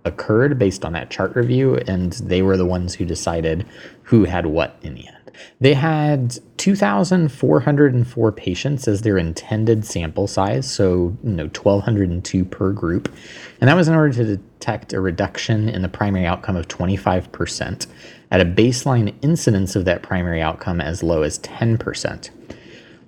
occurred 0.04 0.58
based 0.58 0.84
on 0.84 0.94
that 0.94 1.10
chart 1.10 1.36
review. 1.36 1.76
And 1.86 2.14
they 2.14 2.42
were 2.42 2.56
the 2.56 2.66
ones 2.66 2.92
who 2.92 3.04
decided 3.04 3.64
who 4.02 4.24
had 4.24 4.46
what 4.46 4.80
in 4.82 4.96
the 4.96 5.06
end. 5.06 5.13
They 5.60 5.74
had 5.74 6.38
2,404 6.58 8.32
patients 8.32 8.88
as 8.88 9.02
their 9.02 9.18
intended 9.18 9.84
sample 9.84 10.26
size, 10.26 10.70
so 10.70 11.16
you 11.22 11.30
know 11.30 11.44
1,202 11.44 12.44
per 12.44 12.72
group, 12.72 13.12
and 13.60 13.68
that 13.68 13.76
was 13.76 13.88
in 13.88 13.94
order 13.94 14.12
to 14.14 14.36
detect 14.36 14.92
a 14.92 15.00
reduction 15.00 15.68
in 15.68 15.82
the 15.82 15.88
primary 15.88 16.26
outcome 16.26 16.56
of 16.56 16.68
25% 16.68 17.86
at 18.30 18.40
a 18.40 18.44
baseline 18.44 19.14
incidence 19.22 19.76
of 19.76 19.84
that 19.84 20.02
primary 20.02 20.40
outcome 20.40 20.80
as 20.80 21.02
low 21.02 21.22
as 21.22 21.38
10%. 21.40 22.30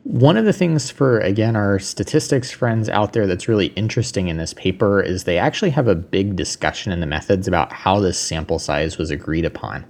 One 0.06 0.36
of 0.36 0.44
the 0.44 0.52
things 0.52 0.88
for, 0.88 1.18
again, 1.18 1.56
our 1.56 1.80
statistics 1.80 2.52
friends 2.52 2.88
out 2.88 3.12
there 3.12 3.26
that's 3.26 3.48
really 3.48 3.66
interesting 3.74 4.28
in 4.28 4.36
this 4.36 4.54
paper 4.54 5.02
is 5.02 5.24
they 5.24 5.36
actually 5.36 5.70
have 5.70 5.88
a 5.88 5.96
big 5.96 6.36
discussion 6.36 6.92
in 6.92 7.00
the 7.00 7.06
methods 7.06 7.48
about 7.48 7.72
how 7.72 7.98
this 7.98 8.16
sample 8.16 8.60
size 8.60 8.98
was 8.98 9.10
agreed 9.10 9.44
upon. 9.44 9.84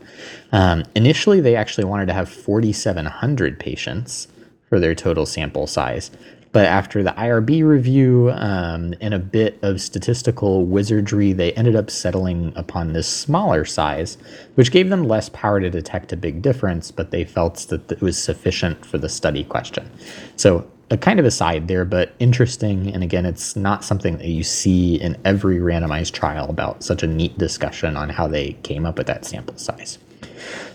Um, 0.53 0.85
initially, 0.95 1.41
they 1.41 1.55
actually 1.55 1.85
wanted 1.85 2.07
to 2.07 2.15
have 2.15 2.31
4,700 2.31 3.61
patients 3.61 4.29
for 4.71 4.81
their 4.81 4.95
total 4.95 5.27
sample 5.27 5.67
size. 5.67 6.11
But 6.57 6.65
after 6.65 7.03
the 7.03 7.11
IRB 7.11 7.69
review 7.69 8.31
um, 8.33 8.95
and 9.03 9.13
a 9.13 9.19
bit 9.19 9.59
of 9.61 9.79
statistical 9.79 10.65
wizardry, 10.65 11.35
they 11.35 11.53
ended 11.53 11.77
up 11.77 11.91
settling 11.91 12.55
upon 12.57 12.95
this 12.95 13.07
smaller 13.07 13.67
size, 13.67 14.17
which 14.55 14.71
gave 14.71 14.89
them 14.89 15.07
less 15.07 15.29
power 15.29 15.61
to 15.61 15.69
detect 15.69 16.15
a 16.15 16.17
big 16.17 16.41
difference, 16.41 16.91
but 16.91 17.11
they 17.11 17.25
felt 17.25 17.57
that 17.69 17.93
it 17.93 18.01
was 18.01 18.17
sufficient 18.17 18.87
for 18.87 18.97
the 18.97 19.11
study 19.11 19.45
question. 19.45 19.91
So, 20.37 20.67
a 20.91 20.97
kind 20.97 21.21
of 21.21 21.27
aside 21.27 21.69
there, 21.69 21.85
but 21.85 22.15
interesting. 22.21 22.91
And 22.91 23.03
again, 23.03 23.27
it's 23.27 23.55
not 23.55 23.85
something 23.85 24.17
that 24.17 24.29
you 24.29 24.43
see 24.43 24.95
in 24.95 25.19
every 25.27 25.59
randomized 25.59 26.13
trial 26.13 26.49
about 26.49 26.83
such 26.83 27.03
a 27.03 27.07
neat 27.07 27.37
discussion 27.37 27.99
on 27.99 28.09
how 28.09 28.29
they 28.29 28.55
came 28.63 28.87
up 28.87 28.97
with 28.97 29.09
that 29.09 29.27
sample 29.27 29.59
size. 29.59 29.99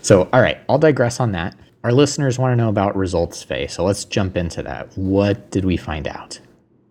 So, 0.00 0.28
all 0.32 0.42
right, 0.42 0.58
I'll 0.68 0.78
digress 0.78 1.18
on 1.18 1.32
that. 1.32 1.56
Our 1.84 1.92
listeners 1.92 2.38
want 2.38 2.52
to 2.52 2.56
know 2.56 2.68
about 2.68 2.96
results, 2.96 3.42
Faye. 3.42 3.66
So 3.66 3.84
let's 3.84 4.04
jump 4.04 4.36
into 4.36 4.62
that. 4.62 4.96
What 4.96 5.50
did 5.50 5.64
we 5.64 5.76
find 5.76 6.06
out? 6.06 6.38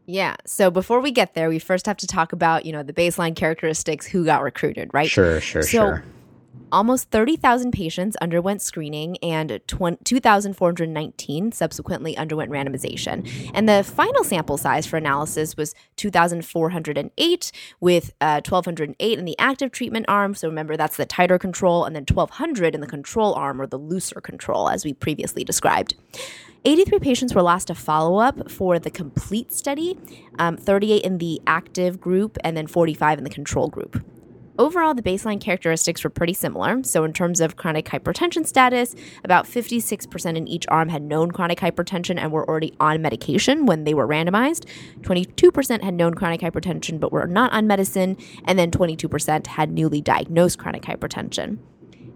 Yeah. 0.05 0.35
So 0.45 0.69
before 0.69 0.99
we 0.99 1.11
get 1.11 1.33
there, 1.33 1.47
we 1.47 1.59
first 1.59 1.85
have 1.85 1.97
to 1.97 2.07
talk 2.07 2.33
about, 2.33 2.65
you 2.65 2.73
know, 2.73 2.83
the 2.83 2.93
baseline 2.93 3.35
characteristics, 3.35 4.05
who 4.05 4.25
got 4.25 4.41
recruited, 4.41 4.93
right? 4.93 5.09
Sure, 5.09 5.39
sure, 5.39 5.61
so, 5.61 5.67
sure 5.67 6.03
almost 6.71 7.11
30,000 7.11 7.71
patients 7.71 8.15
underwent 8.17 8.61
screening 8.61 9.17
and 9.17 9.59
2,419 9.67 11.51
subsequently 11.51 12.17
underwent 12.17 12.51
randomization. 12.51 13.29
And 13.53 13.67
the 13.67 13.83
final 13.83 14.23
sample 14.23 14.57
size 14.57 14.85
for 14.85 14.97
analysis 14.97 15.57
was 15.57 15.75
2,408 15.97 17.51
with 17.79 18.13
uh, 18.21 18.41
1,208 18.47 19.19
in 19.19 19.25
the 19.25 19.37
active 19.37 19.71
treatment 19.71 20.05
arm. 20.07 20.33
So 20.33 20.47
remember, 20.47 20.77
that's 20.77 20.97
the 20.97 21.05
tighter 21.05 21.37
control, 21.37 21.85
and 21.85 21.95
then 21.95 22.05
1,200 22.09 22.73
in 22.75 22.81
the 22.81 22.87
control 22.87 23.33
arm 23.33 23.61
or 23.61 23.67
the 23.67 23.79
looser 23.79 24.21
control, 24.21 24.69
as 24.69 24.85
we 24.85 24.93
previously 24.93 25.43
described. 25.43 25.95
83 26.63 26.99
patients 26.99 27.33
were 27.33 27.41
lost 27.41 27.67
to 27.67 27.75
follow 27.75 28.19
up 28.19 28.51
for 28.51 28.77
the 28.77 28.91
complete 28.91 29.51
study, 29.51 29.97
um, 30.37 30.57
38 30.57 31.03
in 31.03 31.17
the 31.17 31.41
active 31.47 31.99
group, 31.99 32.37
and 32.43 32.55
then 32.55 32.67
45 32.67 33.17
in 33.17 33.23
the 33.23 33.31
control 33.31 33.67
group. 33.67 34.03
Overall, 34.59 34.93
the 34.93 35.01
baseline 35.01 35.39
characteristics 35.39 36.03
were 36.03 36.09
pretty 36.09 36.33
similar. 36.33 36.83
So, 36.83 37.03
in 37.03 37.13
terms 37.13 37.39
of 37.39 37.55
chronic 37.55 37.85
hypertension 37.85 38.45
status, 38.45 38.95
about 39.23 39.45
56% 39.45 40.35
in 40.35 40.47
each 40.47 40.65
arm 40.67 40.89
had 40.89 41.01
known 41.01 41.31
chronic 41.31 41.59
hypertension 41.59 42.17
and 42.19 42.31
were 42.31 42.47
already 42.47 42.73
on 42.79 43.01
medication 43.01 43.65
when 43.65 43.85
they 43.85 43.93
were 43.93 44.07
randomized. 44.07 44.65
22% 45.01 45.81
had 45.83 45.93
known 45.93 46.13
chronic 46.13 46.41
hypertension 46.41 46.99
but 46.99 47.11
were 47.11 47.27
not 47.27 47.53
on 47.53 47.67
medicine. 47.67 48.17
And 48.45 48.59
then 48.59 48.71
22% 48.71 49.47
had 49.47 49.71
newly 49.71 50.01
diagnosed 50.01 50.59
chronic 50.59 50.83
hypertension. 50.83 51.59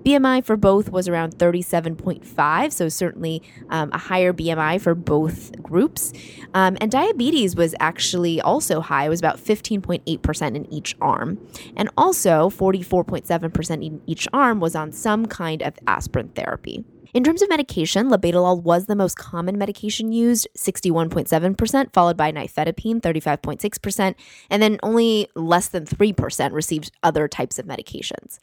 BMI 0.05 0.45
for 0.45 0.55
both 0.55 0.91
was 0.91 1.07
around 1.07 1.35
37.5, 1.37 2.71
so 2.71 2.89
certainly 2.89 3.41
um, 3.69 3.89
a 3.91 3.97
higher 3.97 4.33
BMI 4.33 4.79
for 4.79 4.93
both 4.93 5.51
groups. 5.63 6.13
Um, 6.53 6.77
and 6.79 6.91
diabetes 6.91 7.55
was 7.55 7.73
actually 7.79 8.39
also 8.39 8.81
high, 8.81 9.05
it 9.05 9.09
was 9.09 9.19
about 9.19 9.37
15.8% 9.37 10.55
in 10.55 10.71
each 10.71 10.95
arm. 11.01 11.39
And 11.75 11.89
also 11.97 12.51
44.7% 12.51 13.83
in 13.83 13.99
each 14.05 14.27
arm 14.31 14.59
was 14.59 14.75
on 14.75 14.91
some 14.91 15.25
kind 15.25 15.63
of 15.63 15.73
aspirin 15.87 16.29
therapy. 16.29 16.85
In 17.15 17.23
terms 17.23 17.41
of 17.41 17.49
medication, 17.49 18.09
labetalol 18.09 18.61
was 18.61 18.85
the 18.85 18.95
most 18.95 19.17
common 19.17 19.57
medication 19.57 20.11
used, 20.11 20.47
61.7%, 20.55 21.93
followed 21.93 22.17
by 22.17 22.31
nifedipine, 22.31 23.01
35.6%, 23.01 24.13
and 24.51 24.61
then 24.61 24.77
only 24.83 25.29
less 25.33 25.69
than 25.69 25.85
3% 25.85 26.51
received 26.51 26.91
other 27.01 27.27
types 27.27 27.57
of 27.57 27.65
medications. 27.65 28.39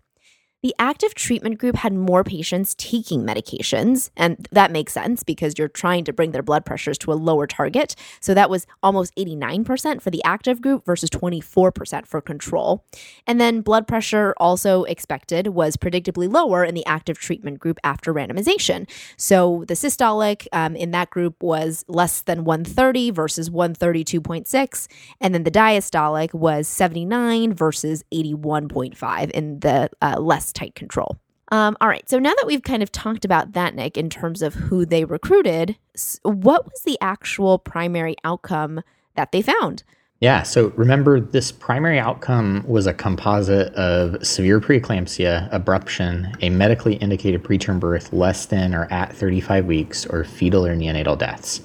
The 0.62 0.76
active 0.78 1.16
treatment 1.16 1.58
group 1.58 1.74
had 1.74 1.92
more 1.92 2.22
patients 2.22 2.76
taking 2.76 3.24
medications, 3.24 4.10
and 4.16 4.46
that 4.52 4.70
makes 4.70 4.92
sense 4.92 5.24
because 5.24 5.58
you're 5.58 5.66
trying 5.66 6.04
to 6.04 6.12
bring 6.12 6.30
their 6.30 6.42
blood 6.42 6.64
pressures 6.64 6.96
to 6.98 7.12
a 7.12 7.14
lower 7.14 7.48
target. 7.48 7.96
So 8.20 8.32
that 8.32 8.48
was 8.48 8.64
almost 8.80 9.12
89% 9.16 10.00
for 10.00 10.10
the 10.10 10.22
active 10.22 10.62
group 10.62 10.86
versus 10.86 11.10
24% 11.10 12.06
for 12.06 12.20
control. 12.20 12.84
And 13.26 13.40
then 13.40 13.60
blood 13.60 13.88
pressure, 13.88 14.34
also 14.36 14.84
expected, 14.84 15.48
was 15.48 15.76
predictably 15.76 16.32
lower 16.32 16.64
in 16.64 16.76
the 16.76 16.86
active 16.86 17.18
treatment 17.18 17.58
group 17.58 17.80
after 17.82 18.14
randomization. 18.14 18.88
So 19.16 19.64
the 19.66 19.74
systolic 19.74 20.46
um, 20.52 20.76
in 20.76 20.92
that 20.92 21.10
group 21.10 21.42
was 21.42 21.84
less 21.88 22.22
than 22.22 22.44
130 22.44 23.10
versus 23.10 23.50
132.6, 23.50 24.86
and 25.20 25.34
then 25.34 25.42
the 25.42 25.50
diastolic 25.50 26.32
was 26.32 26.68
79 26.68 27.52
versus 27.52 28.04
81.5 28.12 29.30
in 29.32 29.58
the 29.58 29.90
uh, 30.00 30.20
less 30.20 30.51
tight 30.52 30.74
control. 30.74 31.16
Um, 31.52 31.76
all 31.80 31.88
right, 31.88 32.08
so 32.08 32.18
now 32.18 32.32
that 32.34 32.46
we've 32.46 32.62
kind 32.62 32.82
of 32.82 32.90
talked 32.90 33.24
about 33.24 33.52
that, 33.52 33.74
Nick, 33.74 33.98
in 33.98 34.08
terms 34.08 34.40
of 34.40 34.54
who 34.54 34.86
they 34.86 35.04
recruited, 35.04 35.76
what 36.22 36.64
was 36.64 36.80
the 36.84 36.96
actual 37.02 37.58
primary 37.58 38.16
outcome 38.24 38.80
that 39.16 39.32
they 39.32 39.42
found? 39.42 39.82
Yeah, 40.22 40.44
so 40.44 40.68
remember 40.76 41.20
this 41.20 41.50
primary 41.50 41.98
outcome 41.98 42.64
was 42.66 42.86
a 42.86 42.94
composite 42.94 43.74
of 43.74 44.24
severe 44.24 44.60
preeclampsia, 44.60 45.50
abruption, 45.50 46.32
a 46.40 46.48
medically 46.48 46.94
indicated 46.94 47.42
preterm 47.42 47.80
birth 47.80 48.12
less 48.12 48.46
than 48.46 48.72
or 48.72 48.84
at 48.92 49.12
35 49.12 49.66
weeks, 49.66 50.06
or 50.06 50.22
fetal 50.22 50.64
or 50.64 50.76
neonatal 50.76 51.18
deaths. 51.18 51.60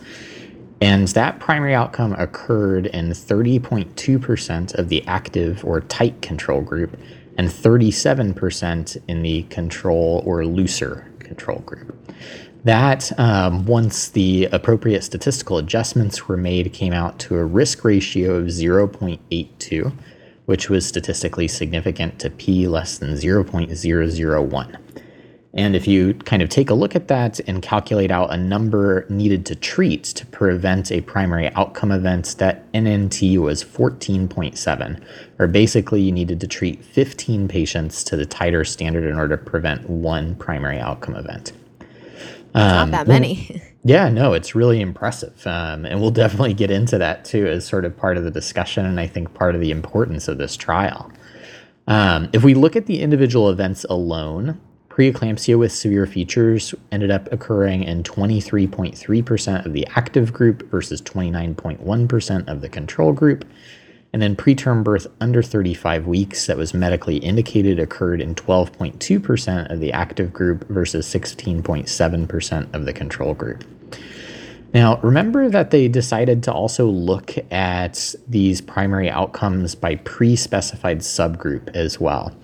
And 0.82 1.08
that 1.10 1.40
primary 1.40 1.76
outcome 1.76 2.14
occurred 2.14 2.88
in 2.88 3.10
30.2% 3.10 4.74
of 4.74 4.90
the 4.90 5.06
active 5.08 5.64
or 5.64 5.82
tight 5.82 6.22
control 6.22 6.62
group 6.62 6.98
and 7.38 7.50
37% 7.50 8.98
in 9.08 9.22
the 9.22 9.44
control 9.44 10.24
or 10.26 10.46
looser 10.46 11.08
control 11.20 11.60
group. 11.60 11.96
That, 12.64 13.18
um, 13.20 13.66
once 13.66 14.10
the 14.10 14.46
appropriate 14.52 15.04
statistical 15.04 15.58
adjustments 15.58 16.28
were 16.28 16.38
made, 16.38 16.74
came 16.74 16.94
out 16.94 17.20
to 17.20 17.38
a 17.38 17.46
risk 17.46 17.84
ratio 17.86 18.36
of 18.36 18.48
0.82, 18.48 19.94
which 20.46 20.70
was 20.70 20.86
statistically 20.86 21.48
significant 21.48 22.20
to 22.20 22.30
p 22.30 22.68
less 22.68 22.98
than 22.98 23.12
0.001. 23.12 24.78
And 25.58 25.76
if 25.76 25.88
you 25.88 26.14
kind 26.14 26.44
of 26.44 26.50
take 26.50 26.70
a 26.70 26.76
look 26.76 26.96
at 26.96 27.08
that 27.08 27.40
and 27.48 27.64
calculate 27.64 28.12
out 28.12 28.32
a 28.32 28.38
number 28.38 29.08
needed 29.10 29.44
to 29.48 29.56
treat 29.56 30.04
to 30.04 30.26
prevent 30.28 30.92
a 30.92 31.02
primary 31.02 31.50
outcome 31.56 31.92
event, 31.92 32.36
that 32.38 32.72
NNT 32.74 33.40
was 33.40 33.64
14.7, 33.64 35.04
or 35.40 35.48
basically 35.48 36.02
you 36.02 36.12
needed 36.12 36.40
to 36.42 36.48
treat 36.48 36.86
15 36.86 37.48
patients 37.48 38.04
to 38.04 38.16
the 38.16 38.26
tighter 38.26 38.64
standard 38.64 39.04
in 39.04 39.18
order 39.18 39.36
to 39.36 39.44
prevent 39.44 39.90
one 39.90 40.36
primary 40.36 40.78
outcome 40.80 41.16
event. 41.16 41.54
Um, 42.54 42.92
Not 42.92 42.92
that 42.92 43.08
many. 43.08 43.60
yeah, 43.84 44.10
no, 44.10 44.34
it's 44.34 44.54
really 44.54 44.80
impressive. 44.80 45.46
Um, 45.48 45.88
and 45.88 46.00
we'll 46.00 46.12
definitely 46.12 46.54
get 46.54 46.70
into 46.70 47.00
that 47.00 47.26
too 47.26 47.48
as 47.48 47.66
sort 47.66 47.84
of 47.84 47.98
part 47.98 48.18
of 48.18 48.24
the 48.24 48.32
discussion 48.32 48.86
and 48.86 49.00
I 49.00 49.08
think 49.08 49.34
part 49.34 49.56
of 49.56 49.62
the 49.62 49.72
importance 49.72 50.28
of 50.28 50.38
this 50.38 50.56
trial. 50.56 51.12
Um, 51.88 52.30
if 52.32 52.44
we 52.44 52.54
look 52.54 52.76
at 52.76 52.86
the 52.86 53.02
individual 53.02 53.50
events 53.50 53.86
alone, 53.90 54.60
Preeclampsia 54.98 55.60
with 55.60 55.72
severe 55.72 56.08
features 56.08 56.74
ended 56.92 57.12
up 57.12 57.32
occurring 57.32 57.84
in 57.84 58.02
23.3% 58.02 59.64
of 59.64 59.72
the 59.72 59.86
active 59.96 60.34
group 60.34 60.68
versus 60.72 61.04
29.1% 61.04 62.48
of 62.48 62.62
the 62.62 62.70
control 62.70 63.14
group. 63.14 63.46
And 64.12 64.24
then 64.24 64.36
preterm 64.36 64.84
birth 64.84 65.06
under 65.22 65.44
35 65.44 66.08
weeks 66.08 66.48
that 66.48 66.58
was 66.58 66.74
medically 66.74 67.18
indicated 67.18 67.78
occurred 67.78 68.22
in 68.22 68.34
12.2% 68.34 69.72
of 69.72 69.80
the 69.80 69.94
active 69.94 70.34
group 70.34 70.68
versus 70.68 71.06
16.7% 71.06 72.74
of 72.74 72.86
the 72.86 72.94
control 72.94 73.36
group. 73.36 73.64
Now, 74.74 75.00
remember 75.02 75.50
that 75.50 75.72
they 75.72 75.88
decided 75.88 76.44
to 76.44 76.54
also 76.54 76.86
look 76.88 77.36
at 77.52 78.14
these 78.28 78.62
primary 78.62 79.10
outcomes 79.10 79.76
by 79.76 79.96
pre 79.96 80.36
specified 80.36 81.00
subgroup 81.00 81.76
as 81.76 82.00
well. 82.00 82.36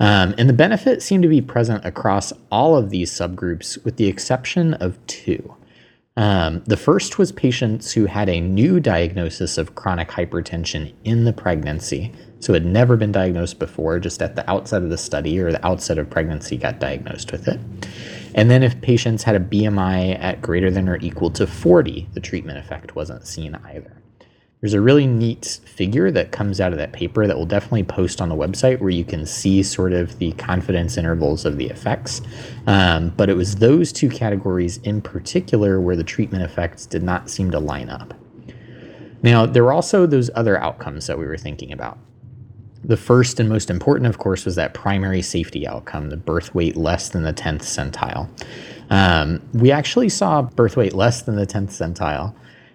Um, 0.00 0.34
and 0.38 0.48
the 0.48 0.54
benefits 0.54 1.04
seem 1.04 1.22
to 1.22 1.28
be 1.28 1.40
present 1.40 1.84
across 1.84 2.32
all 2.50 2.76
of 2.76 2.90
these 2.90 3.10
subgroups, 3.10 3.82
with 3.84 3.96
the 3.96 4.06
exception 4.06 4.74
of 4.74 5.04
two. 5.06 5.54
Um, 6.16 6.62
the 6.66 6.76
first 6.76 7.18
was 7.18 7.32
patients 7.32 7.92
who 7.92 8.06
had 8.06 8.28
a 8.28 8.40
new 8.40 8.78
diagnosis 8.78 9.58
of 9.58 9.74
chronic 9.74 10.08
hypertension 10.08 10.92
in 11.02 11.24
the 11.24 11.32
pregnancy. 11.32 12.12
So 12.38 12.52
had 12.52 12.66
never 12.66 12.96
been 12.96 13.10
diagnosed 13.10 13.58
before, 13.58 13.98
just 13.98 14.22
at 14.22 14.36
the 14.36 14.48
outset 14.48 14.82
of 14.82 14.90
the 14.90 14.98
study 14.98 15.38
or 15.40 15.50
the 15.50 15.66
outset 15.66 15.98
of 15.98 16.10
pregnancy 16.10 16.56
got 16.56 16.78
diagnosed 16.78 17.32
with 17.32 17.48
it. 17.48 17.58
And 18.34 18.50
then 18.50 18.62
if 18.62 18.80
patients 18.80 19.22
had 19.22 19.36
a 19.36 19.40
BMI 19.40 20.18
at 20.20 20.42
greater 20.42 20.70
than 20.70 20.88
or 20.88 20.96
equal 20.98 21.30
to 21.30 21.46
40, 21.46 22.08
the 22.12 22.20
treatment 22.20 22.58
effect 22.58 22.96
wasn't 22.96 23.26
seen 23.26 23.54
either. 23.64 23.96
There's 24.60 24.74
a 24.74 24.80
really 24.80 25.06
neat 25.06 25.60
figure 25.66 26.10
that 26.10 26.32
comes 26.32 26.58
out 26.58 26.72
of 26.72 26.78
that 26.78 26.92
paper 26.92 27.26
that 27.26 27.36
we'll 27.36 27.44
definitely 27.44 27.84
post 27.84 28.22
on 28.22 28.30
the 28.30 28.34
website 28.34 28.80
where 28.80 28.88
you 28.88 29.04
can 29.04 29.26
see 29.26 29.62
sort 29.62 29.92
of 29.92 30.18
the 30.18 30.32
confidence 30.32 30.96
intervals 30.96 31.44
of 31.44 31.58
the 31.58 31.66
effects. 31.66 32.22
Um, 32.66 33.10
but 33.10 33.28
it 33.28 33.34
was 33.36 33.56
those 33.56 33.92
two 33.92 34.08
categories 34.08 34.78
in 34.78 35.02
particular 35.02 35.80
where 35.80 35.96
the 35.96 36.02
treatment 36.02 36.44
effects 36.44 36.86
did 36.86 37.02
not 37.02 37.28
seem 37.28 37.50
to 37.50 37.58
line 37.58 37.90
up. 37.90 38.14
Now, 39.22 39.44
there 39.44 39.64
were 39.64 39.72
also 39.72 40.06
those 40.06 40.30
other 40.34 40.58
outcomes 40.58 41.06
that 41.08 41.18
we 41.18 41.26
were 41.26 41.36
thinking 41.38 41.70
about. 41.70 41.98
The 42.84 42.96
first 42.98 43.40
and 43.40 43.48
most 43.48 43.70
important, 43.70 44.06
of 44.06 44.18
course, 44.18 44.44
was 44.44 44.56
that 44.56 44.74
primary 44.74 45.22
safety 45.22 45.66
outcome, 45.66 46.10
the 46.10 46.18
birth 46.18 46.54
weight 46.54 46.76
less 46.76 47.08
than 47.08 47.22
the 47.22 47.32
10th 47.32 47.62
centile. 47.62 48.28
Um, 48.90 49.40
we 49.54 49.70
actually 49.70 50.10
saw 50.10 50.42
birth 50.42 50.76
weight 50.76 50.92
less 50.92 51.22
than 51.22 51.36
the 51.36 51.46
10th 51.46 51.70
centile 51.70 52.34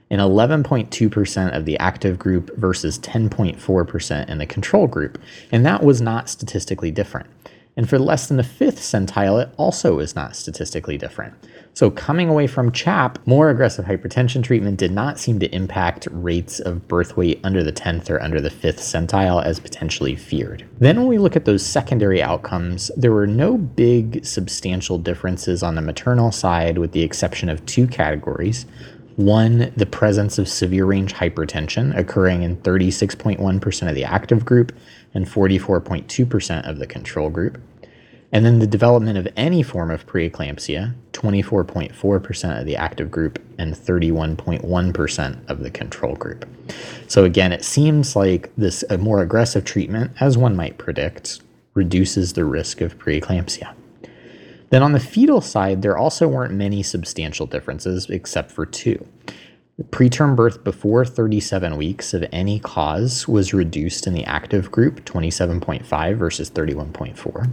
in 0.10 0.20
11.2% 0.20 1.56
of 1.56 1.66
the 1.66 1.78
active 1.78 2.18
group 2.18 2.50
versus 2.58 2.98
10.4% 3.00 4.28
in 4.28 4.38
the 4.40 4.46
control 4.48 4.88
group, 4.88 5.20
and 5.52 5.64
that 5.66 5.84
was 5.84 6.02
not 6.02 6.28
statistically 6.28 6.90
different. 6.90 7.30
And 7.78 7.88
for 7.88 8.00
less 8.00 8.28
than 8.28 8.38
the 8.38 8.44
fifth 8.44 8.80
centile, 8.80 9.42
it 9.42 9.54
also 9.58 10.00
is 10.00 10.16
not 10.16 10.36
statistically 10.36 10.98
different. 10.98 11.36
So, 11.74 11.90
coming 11.90 12.28
away 12.28 12.48
from 12.48 12.72
CHAP, 12.72 13.26
more 13.26 13.50
aggressive 13.50 13.86
hypertension 13.86 14.44
treatment 14.44 14.78
did 14.78 14.92
not 14.92 15.18
seem 15.18 15.40
to 15.40 15.56
impact 15.56 16.08
rates 16.12 16.60
of 16.60 16.88
birth 16.88 17.16
weight 17.16 17.40
under 17.44 17.64
the 17.64 17.72
10th 17.72 18.10
or 18.10 18.22
under 18.22 18.42
the 18.42 18.50
5th 18.50 18.80
centile 18.80 19.44
as 19.44 19.60
potentially 19.60 20.16
feared. 20.16 20.66
Then, 20.80 20.98
when 20.98 21.08
we 21.08 21.18
look 21.18 21.36
at 21.36 21.46
those 21.46 21.66
secondary 21.66 22.22
outcomes, 22.22 22.92
there 22.98 23.14
were 23.14 23.28
no 23.28 23.58
big 23.58 24.26
substantial 24.26 24.98
differences 24.98 25.64
on 25.64 25.76
the 25.76 25.82
maternal 25.82 26.32
side, 26.32 26.78
with 26.78 26.92
the 26.92 27.04
exception 27.04 27.48
of 27.48 27.66
two 27.66 27.88
categories. 27.88 28.66
One, 29.16 29.74
the 29.76 29.86
presence 29.86 30.40
of 30.40 30.48
severe 30.48 30.86
range 30.86 31.14
hypertension 31.14 31.94
occurring 31.98 32.44
in 32.44 32.56
36.1% 32.58 33.90
of 33.90 33.96
the 33.96 34.06
active 34.06 34.46
group 34.46 34.72
and 35.14 35.26
44.2% 35.26 36.70
of 36.70 36.80
the 36.80 36.88
control 36.88 37.30
group. 37.30 37.58
And 38.32 38.46
then 38.46 38.60
the 38.60 38.68
development 38.68 39.18
of 39.18 39.28
any 39.36 39.64
form 39.64 39.90
of 39.90 40.06
preeclampsia, 40.06 40.94
24.4% 41.14 42.60
of 42.60 42.66
the 42.66 42.76
active 42.76 43.10
group 43.10 43.40
and 43.58 43.74
31.1% 43.74 45.50
of 45.50 45.64
the 45.64 45.72
control 45.72 46.16
group. 46.16 46.48
So 47.08 47.24
again, 47.24 47.52
it 47.52 47.66
seems 47.66 48.16
like 48.16 48.52
this 48.56 48.84
a 48.90 48.98
more 48.98 49.22
aggressive 49.22 49.66
treatment, 49.66 50.12
as 50.20 50.38
one 50.38 50.56
might 50.56 50.78
predict, 50.78 51.42
reduces 51.74 52.34
the 52.34 52.46
risk 52.46 52.82
of 52.82 53.00
preeclampsia. 53.00 53.74
Then 54.70 54.84
on 54.84 54.92
the 54.92 55.00
fetal 55.00 55.42
side, 55.42 55.82
there 55.82 55.98
also 55.98 56.28
weren't 56.28 56.54
many 56.54 56.84
substantial 56.84 57.48
differences 57.48 58.08
except 58.10 58.52
for 58.52 58.68
two. 58.68 59.04
Preterm 59.92 60.36
birth 60.36 60.64
before 60.64 61.06
37 61.06 61.78
weeks 61.78 62.14
of 62.14 62.26
any 62.34 62.60
cause 62.60 63.28
was 63.28 63.54
reduced 63.54 64.08
in 64.08 64.14
the 64.14 64.26
active 64.26 64.70
group, 64.72 65.06
27.5 65.06 66.18
versus 66.18 66.52
31.4. 66.52 67.50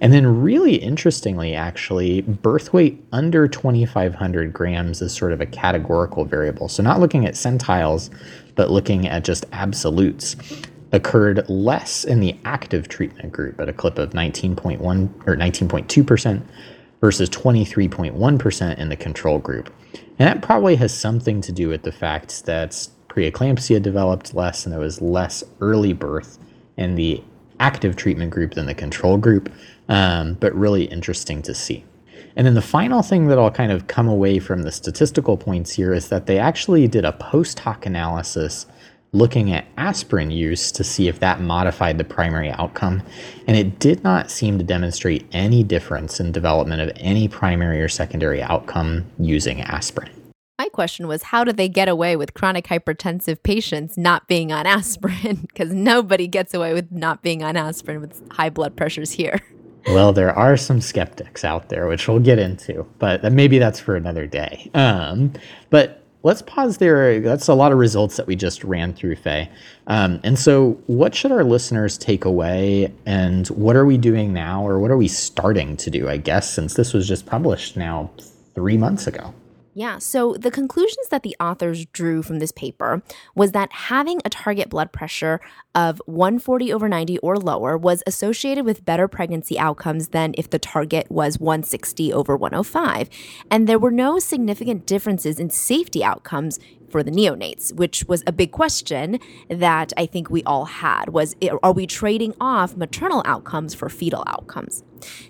And 0.00 0.12
then, 0.12 0.40
really 0.40 0.76
interestingly, 0.76 1.54
actually, 1.54 2.22
birth 2.22 2.72
weight 2.72 3.04
under 3.12 3.48
2,500 3.48 4.52
grams 4.52 5.02
is 5.02 5.12
sort 5.12 5.32
of 5.32 5.40
a 5.40 5.46
categorical 5.46 6.24
variable. 6.24 6.68
So, 6.68 6.82
not 6.82 7.00
looking 7.00 7.26
at 7.26 7.36
centiles, 7.36 8.08
but 8.54 8.70
looking 8.70 9.08
at 9.08 9.24
just 9.24 9.44
absolutes, 9.52 10.36
occurred 10.92 11.48
less 11.48 12.04
in 12.04 12.20
the 12.20 12.36
active 12.44 12.88
treatment 12.88 13.32
group 13.32 13.60
at 13.60 13.68
a 13.68 13.72
clip 13.72 13.98
of 13.98 14.10
19.1 14.10 14.80
or 15.26 15.36
19.2% 15.36 16.42
versus 17.00 17.30
23.1% 17.30 18.78
in 18.78 18.88
the 18.88 18.96
control 18.96 19.38
group. 19.38 19.72
And 20.18 20.28
that 20.28 20.42
probably 20.42 20.76
has 20.76 20.92
something 20.92 21.40
to 21.42 21.52
do 21.52 21.68
with 21.68 21.82
the 21.82 21.92
fact 21.92 22.44
that 22.46 22.88
preeclampsia 23.08 23.80
developed 23.80 24.34
less 24.34 24.64
and 24.64 24.72
there 24.72 24.80
was 24.80 25.00
less 25.00 25.44
early 25.60 25.92
birth 25.92 26.38
in 26.76 26.94
the 26.94 27.22
active 27.60 27.96
treatment 27.96 28.30
group 28.30 28.54
than 28.54 28.66
the 28.66 28.74
control 28.74 29.16
group, 29.16 29.52
um, 29.88 30.34
but 30.34 30.54
really 30.54 30.84
interesting 30.84 31.42
to 31.42 31.54
see. 31.54 31.84
And 32.36 32.46
then 32.46 32.54
the 32.54 32.62
final 32.62 33.02
thing 33.02 33.26
that 33.28 33.38
I'll 33.38 33.50
kind 33.50 33.72
of 33.72 33.88
come 33.88 34.06
away 34.06 34.38
from 34.38 34.62
the 34.62 34.70
statistical 34.70 35.36
points 35.36 35.72
here 35.72 35.92
is 35.92 36.08
that 36.08 36.26
they 36.26 36.38
actually 36.38 36.86
did 36.86 37.04
a 37.04 37.12
post 37.12 37.58
hoc 37.58 37.84
analysis 37.84 38.66
looking 39.12 39.52
at 39.52 39.66
aspirin 39.76 40.30
use 40.30 40.70
to 40.72 40.84
see 40.84 41.08
if 41.08 41.20
that 41.20 41.40
modified 41.40 41.98
the 41.98 42.04
primary 42.04 42.50
outcome, 42.50 43.02
and 43.46 43.56
it 43.56 43.78
did 43.78 44.04
not 44.04 44.30
seem 44.30 44.58
to 44.58 44.64
demonstrate 44.64 45.26
any 45.32 45.62
difference 45.62 46.20
in 46.20 46.32
development 46.32 46.82
of 46.82 46.92
any 46.96 47.28
primary 47.28 47.80
or 47.80 47.88
secondary 47.88 48.42
outcome 48.42 49.04
using 49.18 49.60
aspirin. 49.62 50.10
My 50.58 50.68
question 50.68 51.06
was 51.06 51.22
how 51.22 51.44
do 51.44 51.52
they 51.52 51.68
get 51.68 51.88
away 51.88 52.16
with 52.16 52.34
chronic 52.34 52.66
hypertensive 52.66 53.42
patients 53.44 53.96
not 53.96 54.26
being 54.26 54.50
on 54.50 54.66
aspirin? 54.66 55.46
Because 55.58 55.72
nobody 55.72 56.26
gets 56.26 56.52
away 56.52 56.74
with 56.74 56.90
not 56.92 57.22
being 57.22 57.42
on 57.42 57.56
aspirin 57.56 58.00
with 58.00 58.28
high 58.30 58.50
blood 58.50 58.76
pressures 58.76 59.12
here. 59.12 59.40
Well, 59.86 60.12
there 60.12 60.36
are 60.36 60.56
some 60.56 60.80
skeptics 60.80 61.44
out 61.44 61.68
there, 61.68 61.86
which 61.86 62.06
we'll 62.08 62.18
get 62.18 62.38
into, 62.38 62.86
but 62.98 63.32
maybe 63.32 63.58
that's 63.58 63.80
for 63.80 63.96
another 63.96 64.26
day. 64.26 64.70
Um, 64.74 65.32
but 65.70 66.04
let's 66.22 66.42
pause 66.42 66.78
there. 66.78 67.20
That's 67.20 67.48
a 67.48 67.54
lot 67.54 67.72
of 67.72 67.78
results 67.78 68.16
that 68.16 68.26
we 68.26 68.36
just 68.36 68.64
ran 68.64 68.92
through, 68.94 69.16
Faye. 69.16 69.50
Um, 69.86 70.20
and 70.24 70.38
so, 70.38 70.72
what 70.86 71.14
should 71.14 71.32
our 71.32 71.44
listeners 71.44 71.96
take 71.98 72.24
away, 72.24 72.92
and 73.06 73.46
what 73.48 73.76
are 73.76 73.86
we 73.86 73.96
doing 73.98 74.32
now, 74.32 74.66
or 74.66 74.78
what 74.78 74.90
are 74.90 74.96
we 74.96 75.08
starting 75.08 75.76
to 75.78 75.90
do, 75.90 76.08
I 76.08 76.16
guess, 76.16 76.52
since 76.52 76.74
this 76.74 76.92
was 76.92 77.06
just 77.06 77.26
published 77.26 77.76
now 77.76 78.10
three 78.54 78.76
months 78.76 79.06
ago? 79.06 79.32
Yeah, 79.78 79.98
so 79.98 80.34
the 80.34 80.50
conclusions 80.50 81.06
that 81.10 81.22
the 81.22 81.36
authors 81.38 81.86
drew 81.86 82.20
from 82.20 82.40
this 82.40 82.50
paper 82.50 83.00
was 83.36 83.52
that 83.52 83.72
having 83.72 84.20
a 84.24 84.28
target 84.28 84.68
blood 84.68 84.90
pressure 84.90 85.40
of 85.72 86.02
140 86.06 86.72
over 86.72 86.88
90 86.88 87.18
or 87.18 87.36
lower 87.36 87.78
was 87.78 88.02
associated 88.04 88.64
with 88.64 88.84
better 88.84 89.06
pregnancy 89.06 89.56
outcomes 89.56 90.08
than 90.08 90.34
if 90.36 90.50
the 90.50 90.58
target 90.58 91.08
was 91.12 91.38
160 91.38 92.12
over 92.12 92.36
105. 92.36 93.08
And 93.52 93.68
there 93.68 93.78
were 93.78 93.92
no 93.92 94.18
significant 94.18 94.84
differences 94.84 95.38
in 95.38 95.48
safety 95.48 96.02
outcomes 96.02 96.58
for 96.90 97.02
the 97.02 97.10
neonates, 97.10 97.72
which 97.74 98.04
was 98.06 98.22
a 98.26 98.32
big 98.32 98.52
question 98.52 99.18
that 99.48 99.92
I 99.96 100.06
think 100.06 100.30
we 100.30 100.42
all 100.44 100.66
had 100.66 101.10
was 101.10 101.36
eh, 101.42 101.50
are 101.62 101.72
we 101.72 101.86
trading 101.86 102.34
off 102.40 102.76
maternal 102.76 103.22
outcomes 103.24 103.74
for 103.74 103.88
fetal 103.88 104.24
outcomes? 104.26 104.82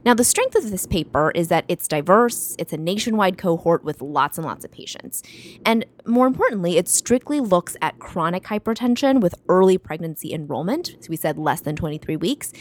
Now, 0.04 0.14
the 0.14 0.24
strength 0.24 0.54
of 0.54 0.70
this 0.70 0.86
paper 0.86 1.30
is 1.34 1.48
that 1.48 1.64
it's 1.68 1.88
diverse, 1.88 2.56
it's 2.58 2.72
a 2.72 2.76
nationwide 2.76 3.38
cohort 3.38 3.84
with 3.84 4.00
lots 4.00 4.38
and 4.38 4.46
lots 4.46 4.64
of 4.64 4.72
patients. 4.72 5.22
And 5.64 5.84
more 6.06 6.26
importantly, 6.26 6.76
it 6.78 6.88
strictly 6.88 7.40
looks 7.40 7.76
at 7.82 7.98
chronic 7.98 8.44
hypertension 8.44 9.20
with 9.20 9.34
early 9.48 9.78
pregnancy 9.78 10.32
enrollment, 10.32 10.96
so 11.00 11.08
we 11.10 11.16
said 11.16 11.38
less 11.38 11.60
than 11.60 11.76
23 11.76 12.16
weeks, 12.16 12.52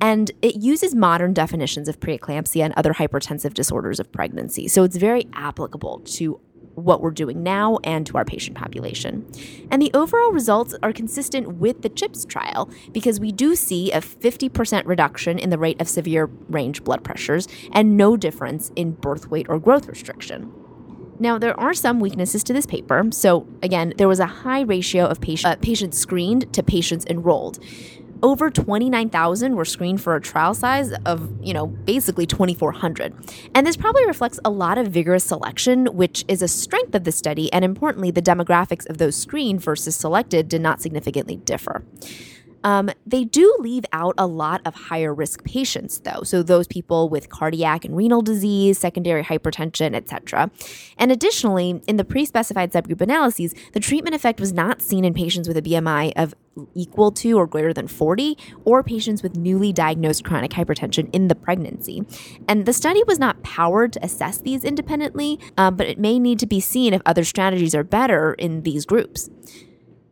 and 0.00 0.30
it 0.42 0.56
uses 0.56 0.94
modern 0.94 1.32
definitions 1.34 1.88
of 1.88 2.00
preeclampsia 2.00 2.64
and 2.64 2.74
other 2.76 2.94
hypertensive 2.94 3.54
disorders 3.54 4.00
of 4.00 4.10
pregnancy. 4.10 4.68
So 4.68 4.84
it's 4.84 4.96
very 4.96 5.28
applicable 5.34 6.00
to 6.00 6.40
what 6.74 7.00
we're 7.00 7.10
doing 7.10 7.42
now 7.42 7.78
and 7.84 8.06
to 8.06 8.16
our 8.16 8.24
patient 8.24 8.56
population. 8.56 9.26
And 9.70 9.80
the 9.80 9.90
overall 9.94 10.32
results 10.32 10.74
are 10.82 10.92
consistent 10.92 11.56
with 11.56 11.82
the 11.82 11.88
CHIPS 11.88 12.24
trial 12.24 12.70
because 12.92 13.20
we 13.20 13.32
do 13.32 13.54
see 13.56 13.92
a 13.92 14.00
50% 14.00 14.86
reduction 14.86 15.38
in 15.38 15.50
the 15.50 15.58
rate 15.58 15.80
of 15.80 15.88
severe 15.88 16.26
range 16.48 16.84
blood 16.84 17.04
pressures 17.04 17.48
and 17.72 17.96
no 17.96 18.16
difference 18.16 18.72
in 18.76 18.92
birth 18.92 19.30
weight 19.30 19.46
or 19.48 19.58
growth 19.58 19.86
restriction. 19.88 20.52
Now, 21.18 21.38
there 21.38 21.58
are 21.58 21.74
some 21.74 22.00
weaknesses 22.00 22.42
to 22.44 22.52
this 22.52 22.66
paper. 22.66 23.04
So, 23.12 23.46
again, 23.62 23.94
there 23.96 24.08
was 24.08 24.18
a 24.18 24.26
high 24.26 24.62
ratio 24.62 25.06
of 25.06 25.20
patient, 25.20 25.52
uh, 25.52 25.56
patients 25.60 25.96
screened 25.96 26.52
to 26.52 26.62
patients 26.62 27.06
enrolled 27.08 27.60
over 28.22 28.50
29,000 28.50 29.56
were 29.56 29.64
screened 29.64 30.00
for 30.00 30.16
a 30.16 30.20
trial 30.20 30.54
size 30.54 30.92
of, 31.04 31.30
you 31.42 31.52
know, 31.52 31.66
basically 31.66 32.26
2,400. 32.26 33.14
And 33.54 33.66
this 33.66 33.76
probably 33.76 34.06
reflects 34.06 34.40
a 34.44 34.50
lot 34.50 34.78
of 34.78 34.88
vigorous 34.88 35.24
selection, 35.24 35.86
which 35.86 36.24
is 36.28 36.42
a 36.42 36.48
strength 36.48 36.94
of 36.94 37.04
the 37.04 37.12
study. 37.12 37.52
And 37.52 37.64
importantly, 37.64 38.10
the 38.10 38.22
demographics 38.22 38.88
of 38.88 38.98
those 38.98 39.16
screened 39.16 39.62
versus 39.62 39.96
selected 39.96 40.48
did 40.48 40.60
not 40.60 40.80
significantly 40.80 41.36
differ. 41.36 41.84
Um, 42.64 42.90
they 43.06 43.24
do 43.24 43.54
leave 43.60 43.84
out 43.92 44.14
a 44.18 44.26
lot 44.26 44.62
of 44.64 44.74
higher 44.74 45.14
risk 45.14 45.44
patients, 45.44 46.00
though. 46.00 46.22
So 46.24 46.42
those 46.42 46.66
people 46.66 47.08
with 47.08 47.28
cardiac 47.28 47.84
and 47.84 47.96
renal 47.96 48.22
disease, 48.22 48.78
secondary 48.78 49.22
hypertension, 49.22 49.94
etc. 49.94 50.50
And 50.98 51.12
additionally, 51.12 51.80
in 51.86 51.96
the 51.96 52.04
pre-specified 52.04 52.72
subgroup 52.72 53.00
analyses, 53.00 53.54
the 53.72 53.80
treatment 53.80 54.16
effect 54.16 54.40
was 54.40 54.52
not 54.52 54.82
seen 54.82 55.04
in 55.04 55.14
patients 55.14 55.46
with 55.46 55.56
a 55.56 55.62
BMI 55.62 56.12
of 56.16 56.34
equal 56.74 57.10
to 57.10 57.32
or 57.32 57.46
greater 57.46 57.72
than 57.72 57.88
40 57.88 58.38
or 58.64 58.82
patients 58.82 59.22
with 59.22 59.36
newly 59.36 59.72
diagnosed 59.72 60.24
chronic 60.24 60.52
hypertension 60.52 61.10
in 61.12 61.28
the 61.28 61.34
pregnancy. 61.34 62.04
And 62.48 62.66
the 62.66 62.72
study 62.72 63.02
was 63.06 63.18
not 63.18 63.42
powered 63.42 63.92
to 63.94 64.04
assess 64.04 64.38
these 64.38 64.64
independently, 64.64 65.38
um, 65.56 65.76
but 65.76 65.86
it 65.86 65.98
may 65.98 66.18
need 66.18 66.38
to 66.40 66.46
be 66.46 66.60
seen 66.60 66.94
if 66.94 67.02
other 67.04 67.24
strategies 67.24 67.74
are 67.74 67.84
better 67.84 68.34
in 68.34 68.62
these 68.62 68.86
groups. 68.86 69.30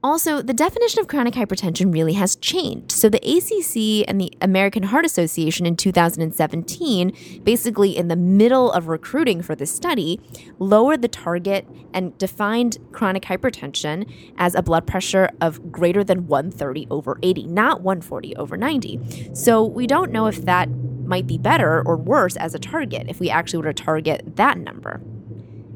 Also, 0.04 0.42
the 0.42 0.52
definition 0.52 0.98
of 0.98 1.06
chronic 1.06 1.34
hypertension 1.34 1.94
really 1.94 2.14
has 2.14 2.34
changed. 2.34 2.90
So, 2.90 3.08
the 3.08 3.18
ACC 3.18 4.04
and 4.08 4.20
the 4.20 4.32
American 4.40 4.82
Heart 4.82 5.04
Association 5.04 5.64
in 5.64 5.76
2017, 5.76 7.40
basically 7.44 7.96
in 7.96 8.08
the 8.08 8.16
middle 8.16 8.72
of 8.72 8.88
recruiting 8.88 9.42
for 9.42 9.54
this 9.54 9.72
study, 9.72 10.20
lowered 10.58 11.02
the 11.02 11.08
target 11.08 11.68
and 11.94 12.18
defined 12.18 12.78
chronic 12.90 13.22
hypertension 13.22 14.12
as 14.36 14.56
a 14.56 14.62
blood 14.62 14.88
pressure 14.88 15.30
of 15.40 15.70
greater 15.70 16.02
than 16.02 16.26
130 16.26 16.88
over 16.90 17.16
80, 17.22 17.46
not 17.46 17.82
140 17.82 18.34
over 18.34 18.56
90. 18.56 19.34
So, 19.34 19.64
we 19.64 19.86
don't 19.86 20.10
know 20.10 20.26
if 20.26 20.44
that 20.46 20.68
might 21.04 21.28
be 21.28 21.38
better 21.38 21.80
or 21.86 21.96
worse 21.96 22.36
as 22.36 22.54
a 22.54 22.58
target 22.58 23.06
if 23.08 23.20
we 23.20 23.30
actually 23.30 23.58
were 23.62 23.72
to 23.72 23.84
target 23.84 24.34
that 24.34 24.58
number. 24.58 25.00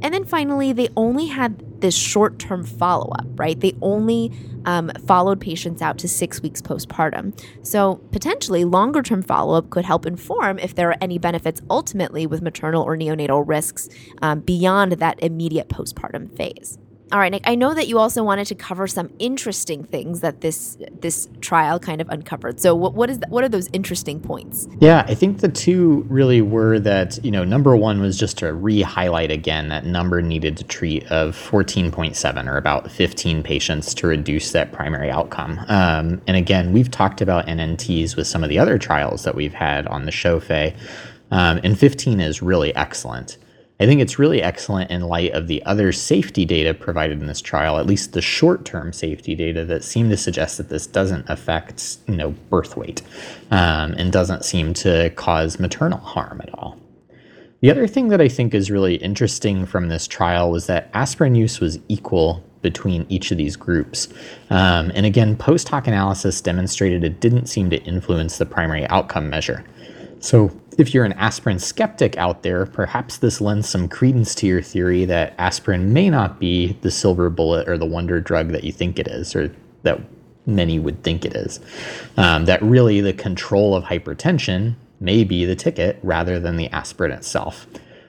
And 0.02 0.12
then 0.12 0.24
finally, 0.24 0.72
they 0.72 0.88
only 0.96 1.26
had 1.26 1.80
this 1.80 1.96
short 1.96 2.38
term 2.38 2.64
follow 2.64 3.10
up, 3.18 3.26
right? 3.36 3.58
They 3.58 3.74
only 3.82 4.32
um, 4.64 4.90
followed 5.06 5.40
patients 5.40 5.80
out 5.80 5.98
to 5.98 6.08
six 6.08 6.42
weeks 6.42 6.60
postpartum. 6.60 7.38
So 7.62 7.96
potentially, 8.12 8.64
longer 8.64 9.02
term 9.02 9.22
follow 9.22 9.56
up 9.56 9.70
could 9.70 9.84
help 9.84 10.06
inform 10.06 10.58
if 10.58 10.74
there 10.74 10.90
are 10.90 10.96
any 11.00 11.18
benefits 11.18 11.60
ultimately 11.70 12.26
with 12.26 12.42
maternal 12.42 12.82
or 12.82 12.96
neonatal 12.96 13.46
risks 13.46 13.88
um, 14.22 14.40
beyond 14.40 14.92
that 14.92 15.22
immediate 15.22 15.68
postpartum 15.68 16.34
phase. 16.36 16.78
All 17.12 17.20
right, 17.20 17.30
Nick. 17.30 17.42
I 17.46 17.54
know 17.54 17.72
that 17.72 17.86
you 17.86 17.98
also 17.98 18.24
wanted 18.24 18.48
to 18.48 18.56
cover 18.56 18.88
some 18.88 19.12
interesting 19.20 19.84
things 19.84 20.22
that 20.22 20.40
this 20.40 20.76
this 21.00 21.28
trial 21.40 21.78
kind 21.78 22.00
of 22.00 22.08
uncovered. 22.08 22.58
So, 22.58 22.74
what 22.74 22.94
what 22.94 23.08
is 23.08 23.20
the, 23.20 23.28
what 23.28 23.44
are 23.44 23.48
those 23.48 23.68
interesting 23.72 24.18
points? 24.18 24.66
Yeah, 24.80 25.04
I 25.06 25.14
think 25.14 25.38
the 25.38 25.48
two 25.48 26.04
really 26.08 26.42
were 26.42 26.80
that 26.80 27.24
you 27.24 27.30
know 27.30 27.44
number 27.44 27.76
one 27.76 28.00
was 28.00 28.18
just 28.18 28.38
to 28.38 28.52
re-highlight 28.52 29.30
again 29.30 29.68
that 29.68 29.86
number 29.86 30.20
needed 30.20 30.56
to 30.56 30.64
treat 30.64 31.04
of 31.06 31.36
fourteen 31.36 31.92
point 31.92 32.16
seven 32.16 32.48
or 32.48 32.56
about 32.56 32.90
fifteen 32.90 33.40
patients 33.40 33.94
to 33.94 34.08
reduce 34.08 34.50
that 34.50 34.72
primary 34.72 35.08
outcome. 35.08 35.60
Um, 35.68 36.20
and 36.26 36.36
again, 36.36 36.72
we've 36.72 36.90
talked 36.90 37.20
about 37.20 37.46
NNTs 37.46 38.16
with 38.16 38.26
some 38.26 38.42
of 38.42 38.48
the 38.48 38.58
other 38.58 38.78
trials 38.78 39.22
that 39.22 39.36
we've 39.36 39.54
had 39.54 39.86
on 39.86 40.06
the 40.06 40.12
show, 40.12 40.40
Faye, 40.40 40.74
um, 41.30 41.60
and 41.62 41.78
fifteen 41.78 42.18
is 42.18 42.42
really 42.42 42.74
excellent. 42.74 43.38
I 43.78 43.84
think 43.84 44.00
it's 44.00 44.18
really 44.18 44.42
excellent 44.42 44.90
in 44.90 45.02
light 45.02 45.32
of 45.32 45.48
the 45.48 45.62
other 45.66 45.92
safety 45.92 46.46
data 46.46 46.72
provided 46.72 47.20
in 47.20 47.26
this 47.26 47.42
trial, 47.42 47.78
at 47.78 47.86
least 47.86 48.12
the 48.12 48.22
short-term 48.22 48.94
safety 48.94 49.34
data 49.34 49.66
that 49.66 49.84
seem 49.84 50.08
to 50.08 50.16
suggest 50.16 50.56
that 50.56 50.70
this 50.70 50.86
doesn't 50.86 51.28
affect, 51.28 51.98
you 52.06 52.16
know, 52.16 52.30
birth 52.48 52.76
weight 52.76 53.02
um, 53.50 53.92
and 53.92 54.12
doesn't 54.12 54.46
seem 54.46 54.72
to 54.74 55.10
cause 55.10 55.60
maternal 55.60 55.98
harm 55.98 56.40
at 56.40 56.54
all. 56.54 56.78
The 57.60 57.70
other 57.70 57.86
thing 57.86 58.08
that 58.08 58.20
I 58.20 58.28
think 58.28 58.54
is 58.54 58.70
really 58.70 58.96
interesting 58.96 59.66
from 59.66 59.88
this 59.88 60.06
trial 60.06 60.50
was 60.50 60.66
that 60.66 60.88
aspirin 60.94 61.34
use 61.34 61.60
was 61.60 61.78
equal 61.88 62.42
between 62.62 63.06
each 63.08 63.30
of 63.30 63.38
these 63.38 63.56
groups. 63.56 64.08
Um, 64.50 64.90
and 64.94 65.04
again, 65.04 65.36
post 65.36 65.68
hoc 65.68 65.86
analysis 65.86 66.40
demonstrated 66.40 67.04
it 67.04 67.20
didn't 67.20 67.46
seem 67.46 67.70
to 67.70 67.82
influence 67.84 68.38
the 68.38 68.46
primary 68.46 68.86
outcome 68.88 69.28
measure. 69.28 69.64
So, 70.20 70.50
if 70.78 70.92
you're 70.92 71.04
an 71.04 71.14
aspirin 71.14 71.58
skeptic 71.58 72.16
out 72.18 72.42
there, 72.42 72.66
perhaps 72.66 73.18
this 73.18 73.40
lends 73.40 73.68
some 73.68 73.88
credence 73.88 74.34
to 74.36 74.46
your 74.46 74.62
theory 74.62 75.04
that 75.06 75.34
aspirin 75.38 75.92
may 75.92 76.10
not 76.10 76.38
be 76.38 76.74
the 76.82 76.90
silver 76.90 77.30
bullet 77.30 77.68
or 77.68 77.78
the 77.78 77.86
wonder 77.86 78.20
drug 78.20 78.48
that 78.48 78.64
you 78.64 78.72
think 78.72 78.98
it 78.98 79.08
is, 79.08 79.34
or 79.34 79.54
that 79.82 80.00
many 80.44 80.78
would 80.78 81.02
think 81.02 81.24
it 81.24 81.34
is. 81.34 81.60
Um, 82.16 82.44
that 82.44 82.62
really 82.62 83.00
the 83.00 83.12
control 83.12 83.74
of 83.74 83.84
hypertension 83.84 84.74
may 85.00 85.24
be 85.24 85.44
the 85.44 85.56
ticket 85.56 85.98
rather 86.02 86.38
than 86.38 86.56
the 86.56 86.68
aspirin 86.68 87.12
itself. 87.12 87.66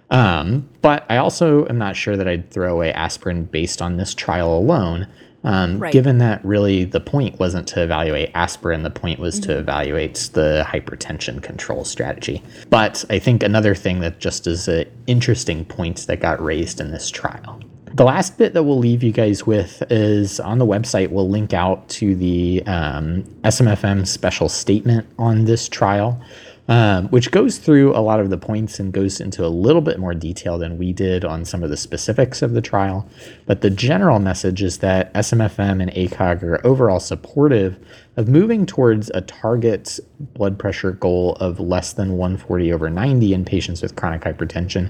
Um, 0.10 0.70
but 0.82 1.06
I 1.10 1.18
also 1.18 1.68
am 1.68 1.78
not 1.78 1.96
sure 1.96 2.16
that 2.16 2.28
I'd 2.28 2.50
throw 2.50 2.74
away 2.74 2.94
aspirin 2.94 3.46
based 3.46 3.82
on 3.82 3.98
this 3.98 4.14
trial 4.14 4.58
alone. 4.58 5.08
Um, 5.48 5.80
right. 5.80 5.94
Given 5.94 6.18
that 6.18 6.44
really 6.44 6.84
the 6.84 7.00
point 7.00 7.40
wasn't 7.40 7.70
to 7.70 7.82
evaluate 7.82 8.32
aspirin, 8.36 8.84
the 8.84 8.90
point 8.90 9.18
was 9.18 9.40
mm-hmm. 9.40 9.52
to 9.52 9.60
evaluate 9.60 10.30
the 10.34 10.66
hypertension 10.68 11.42
control 11.42 11.86
strategy. 11.86 12.44
But 12.70 13.06
I 13.10 13.18
think 13.20 13.44
another 13.44 13.74
thing 13.74 14.02
that 14.02 14.20
just 14.20 14.46
is 14.46 14.68
an 14.68 14.86
interesting 15.08 15.64
point 15.64 16.06
that 16.08 16.20
got 16.20 16.44
raised 16.44 16.82
in 16.82 16.92
this 16.92 17.10
trial. 17.10 17.62
The 17.94 18.04
last 18.04 18.38
bit 18.38 18.54
that 18.54 18.64
we'll 18.64 18.78
leave 18.78 19.02
you 19.02 19.14
guys 19.14 19.48
with 19.48 19.82
is 19.90 20.42
on 20.42 20.58
the 20.58 20.66
website, 20.66 21.12
we'll 21.12 21.30
link 21.30 21.54
out 21.54 21.88
to 21.90 22.14
the 22.14 22.62
um, 22.68 23.24
SMFM 23.46 24.06
special 24.06 24.50
statement 24.50 25.08
on 25.18 25.46
this 25.46 25.70
trial 25.70 26.22
um, 26.68 27.08
which 27.10 27.32
goes 27.32 27.58
through 27.58 27.96
a 27.96 28.00
lot 28.02 28.20
of 28.20 28.30
the 28.30 28.38
points 28.38 28.80
and 28.80 28.92
goes 28.92 29.22
into 29.22 29.46
a 29.46 29.48
little 29.48 29.82
bit 29.82 30.00
more 30.00 30.14
detail 30.14 30.58
than 30.58 30.78
we 30.78 30.92
did 30.92 31.24
on 31.24 31.46
some 31.46 31.64
of 31.64 31.70
the 31.70 31.78
specifics 31.78 32.42
of 32.42 32.54
the 32.54 32.62
trial. 32.62 33.08
But 33.46 33.62
the 33.62 33.70
general 33.70 34.20
message 34.20 34.62
is 34.62 34.80
that 34.80 35.14
SMFM 35.14 35.82
and 35.82 35.92
ACOG 35.92 36.44
are 36.44 36.66
overall 36.66 37.00
supportive 37.00 37.78
of 38.18 38.28
moving 38.28 38.66
towards 38.66 39.10
a 39.14 39.22
target 39.22 40.00
blood 40.20 40.60
pressure 40.60 40.92
goal 40.92 41.36
of 41.36 41.60
less 41.60 41.94
than 41.94 42.18
140 42.18 42.74
over 42.74 42.90
90 42.90 43.34
in 43.34 43.46
patients 43.46 43.82
with 43.82 43.96
chronic 43.96 44.22
hypertension 44.22 44.90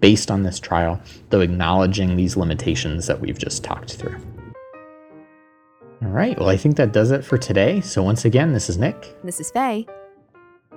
based 0.00 0.30
on 0.30 0.44
this 0.44 0.60
trial, 0.60 1.00
though 1.30 1.40
acknowledging 1.40 2.16
these 2.16 2.36
limitations 2.36 3.06
that 3.06 3.20
we've 3.20 3.38
just 3.38 3.64
talked 3.64 3.94
through. 3.94 4.18
All 6.00 6.10
right, 6.10 6.38
well, 6.38 6.48
I 6.48 6.56
think 6.56 6.76
that 6.76 6.92
does 6.92 7.10
it 7.10 7.24
for 7.24 7.36
today. 7.36 7.80
So, 7.80 8.04
once 8.04 8.24
again, 8.24 8.52
this 8.52 8.70
is 8.70 8.78
Nick. 8.78 9.16
This 9.24 9.40
is 9.40 9.50
Faye. 9.50 9.84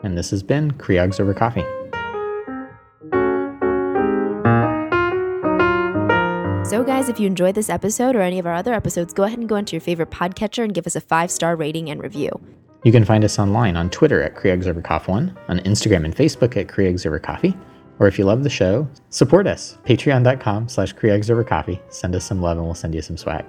And 0.03 0.17
this 0.17 0.31
has 0.31 0.43
been 0.43 0.71
Creogs 0.71 1.19
Over 1.19 1.33
Coffee. 1.33 1.65
So, 6.63 6.83
guys, 6.85 7.09
if 7.09 7.19
you 7.19 7.27
enjoyed 7.27 7.55
this 7.55 7.69
episode 7.69 8.15
or 8.15 8.21
any 8.21 8.39
of 8.39 8.45
our 8.45 8.53
other 8.53 8.73
episodes, 8.73 9.13
go 9.13 9.23
ahead 9.23 9.39
and 9.39 9.49
go 9.49 9.57
into 9.57 9.73
your 9.73 9.81
favorite 9.81 10.09
podcatcher 10.09 10.63
and 10.63 10.73
give 10.73 10.87
us 10.87 10.95
a 10.95 11.01
five 11.01 11.29
star 11.29 11.55
rating 11.55 11.89
and 11.89 12.01
review. 12.01 12.29
You 12.83 12.91
can 12.91 13.03
find 13.03 13.23
us 13.25 13.37
online 13.37 13.75
on 13.75 13.89
Twitter 13.89 14.23
at 14.23 14.35
Creogs 14.35 14.67
Over 14.67 14.81
Coffee 14.81 15.11
One, 15.11 15.37
on 15.49 15.59
Instagram 15.59 16.05
and 16.05 16.15
Facebook 16.15 16.55
at 16.55 16.67
Creogs 16.67 17.05
Over 17.05 17.19
Coffee, 17.19 17.55
Or 17.99 18.07
if 18.07 18.17
you 18.17 18.25
love 18.25 18.43
the 18.43 18.49
show, 18.49 18.87
support 19.09 19.47
us. 19.47 19.77
Patreon.com 19.85 20.69
slash 20.69 20.93
Coffee. 20.93 21.81
Send 21.89 22.15
us 22.15 22.25
some 22.25 22.41
love 22.41 22.57
and 22.57 22.65
we'll 22.65 22.73
send 22.73 22.95
you 22.95 23.01
some 23.01 23.17
swag. 23.17 23.45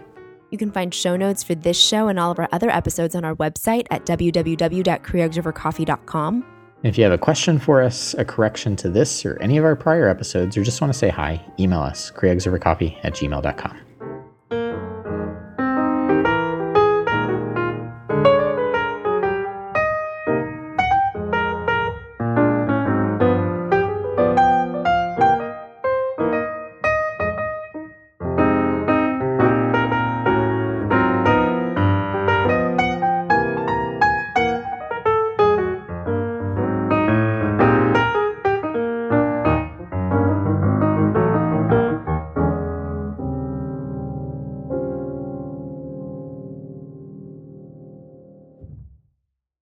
You 0.52 0.58
can 0.58 0.70
find 0.70 0.94
show 0.94 1.16
notes 1.16 1.42
for 1.42 1.56
this 1.56 1.80
show 1.80 2.08
and 2.08 2.20
all 2.20 2.30
of 2.30 2.38
our 2.38 2.48
other 2.52 2.68
episodes 2.70 3.14
on 3.14 3.24
our 3.24 3.34
website 3.34 3.86
at 3.90 4.04
www.creogsovercoffee.com. 4.04 6.44
If 6.82 6.98
you 6.98 7.04
have 7.04 7.12
a 7.12 7.18
question 7.18 7.58
for 7.58 7.80
us, 7.80 8.12
a 8.14 8.24
correction 8.24 8.76
to 8.76 8.90
this 8.90 9.24
or 9.24 9.40
any 9.40 9.56
of 9.56 9.64
our 9.64 9.76
prior 9.76 10.08
episodes, 10.08 10.56
or 10.56 10.62
just 10.62 10.80
want 10.80 10.92
to 10.92 10.98
say 10.98 11.08
hi, 11.08 11.44
email 11.58 11.80
us, 11.80 12.10
careerobservercoffee 12.10 12.98
at 13.02 13.14
gmail.com. 13.14 13.78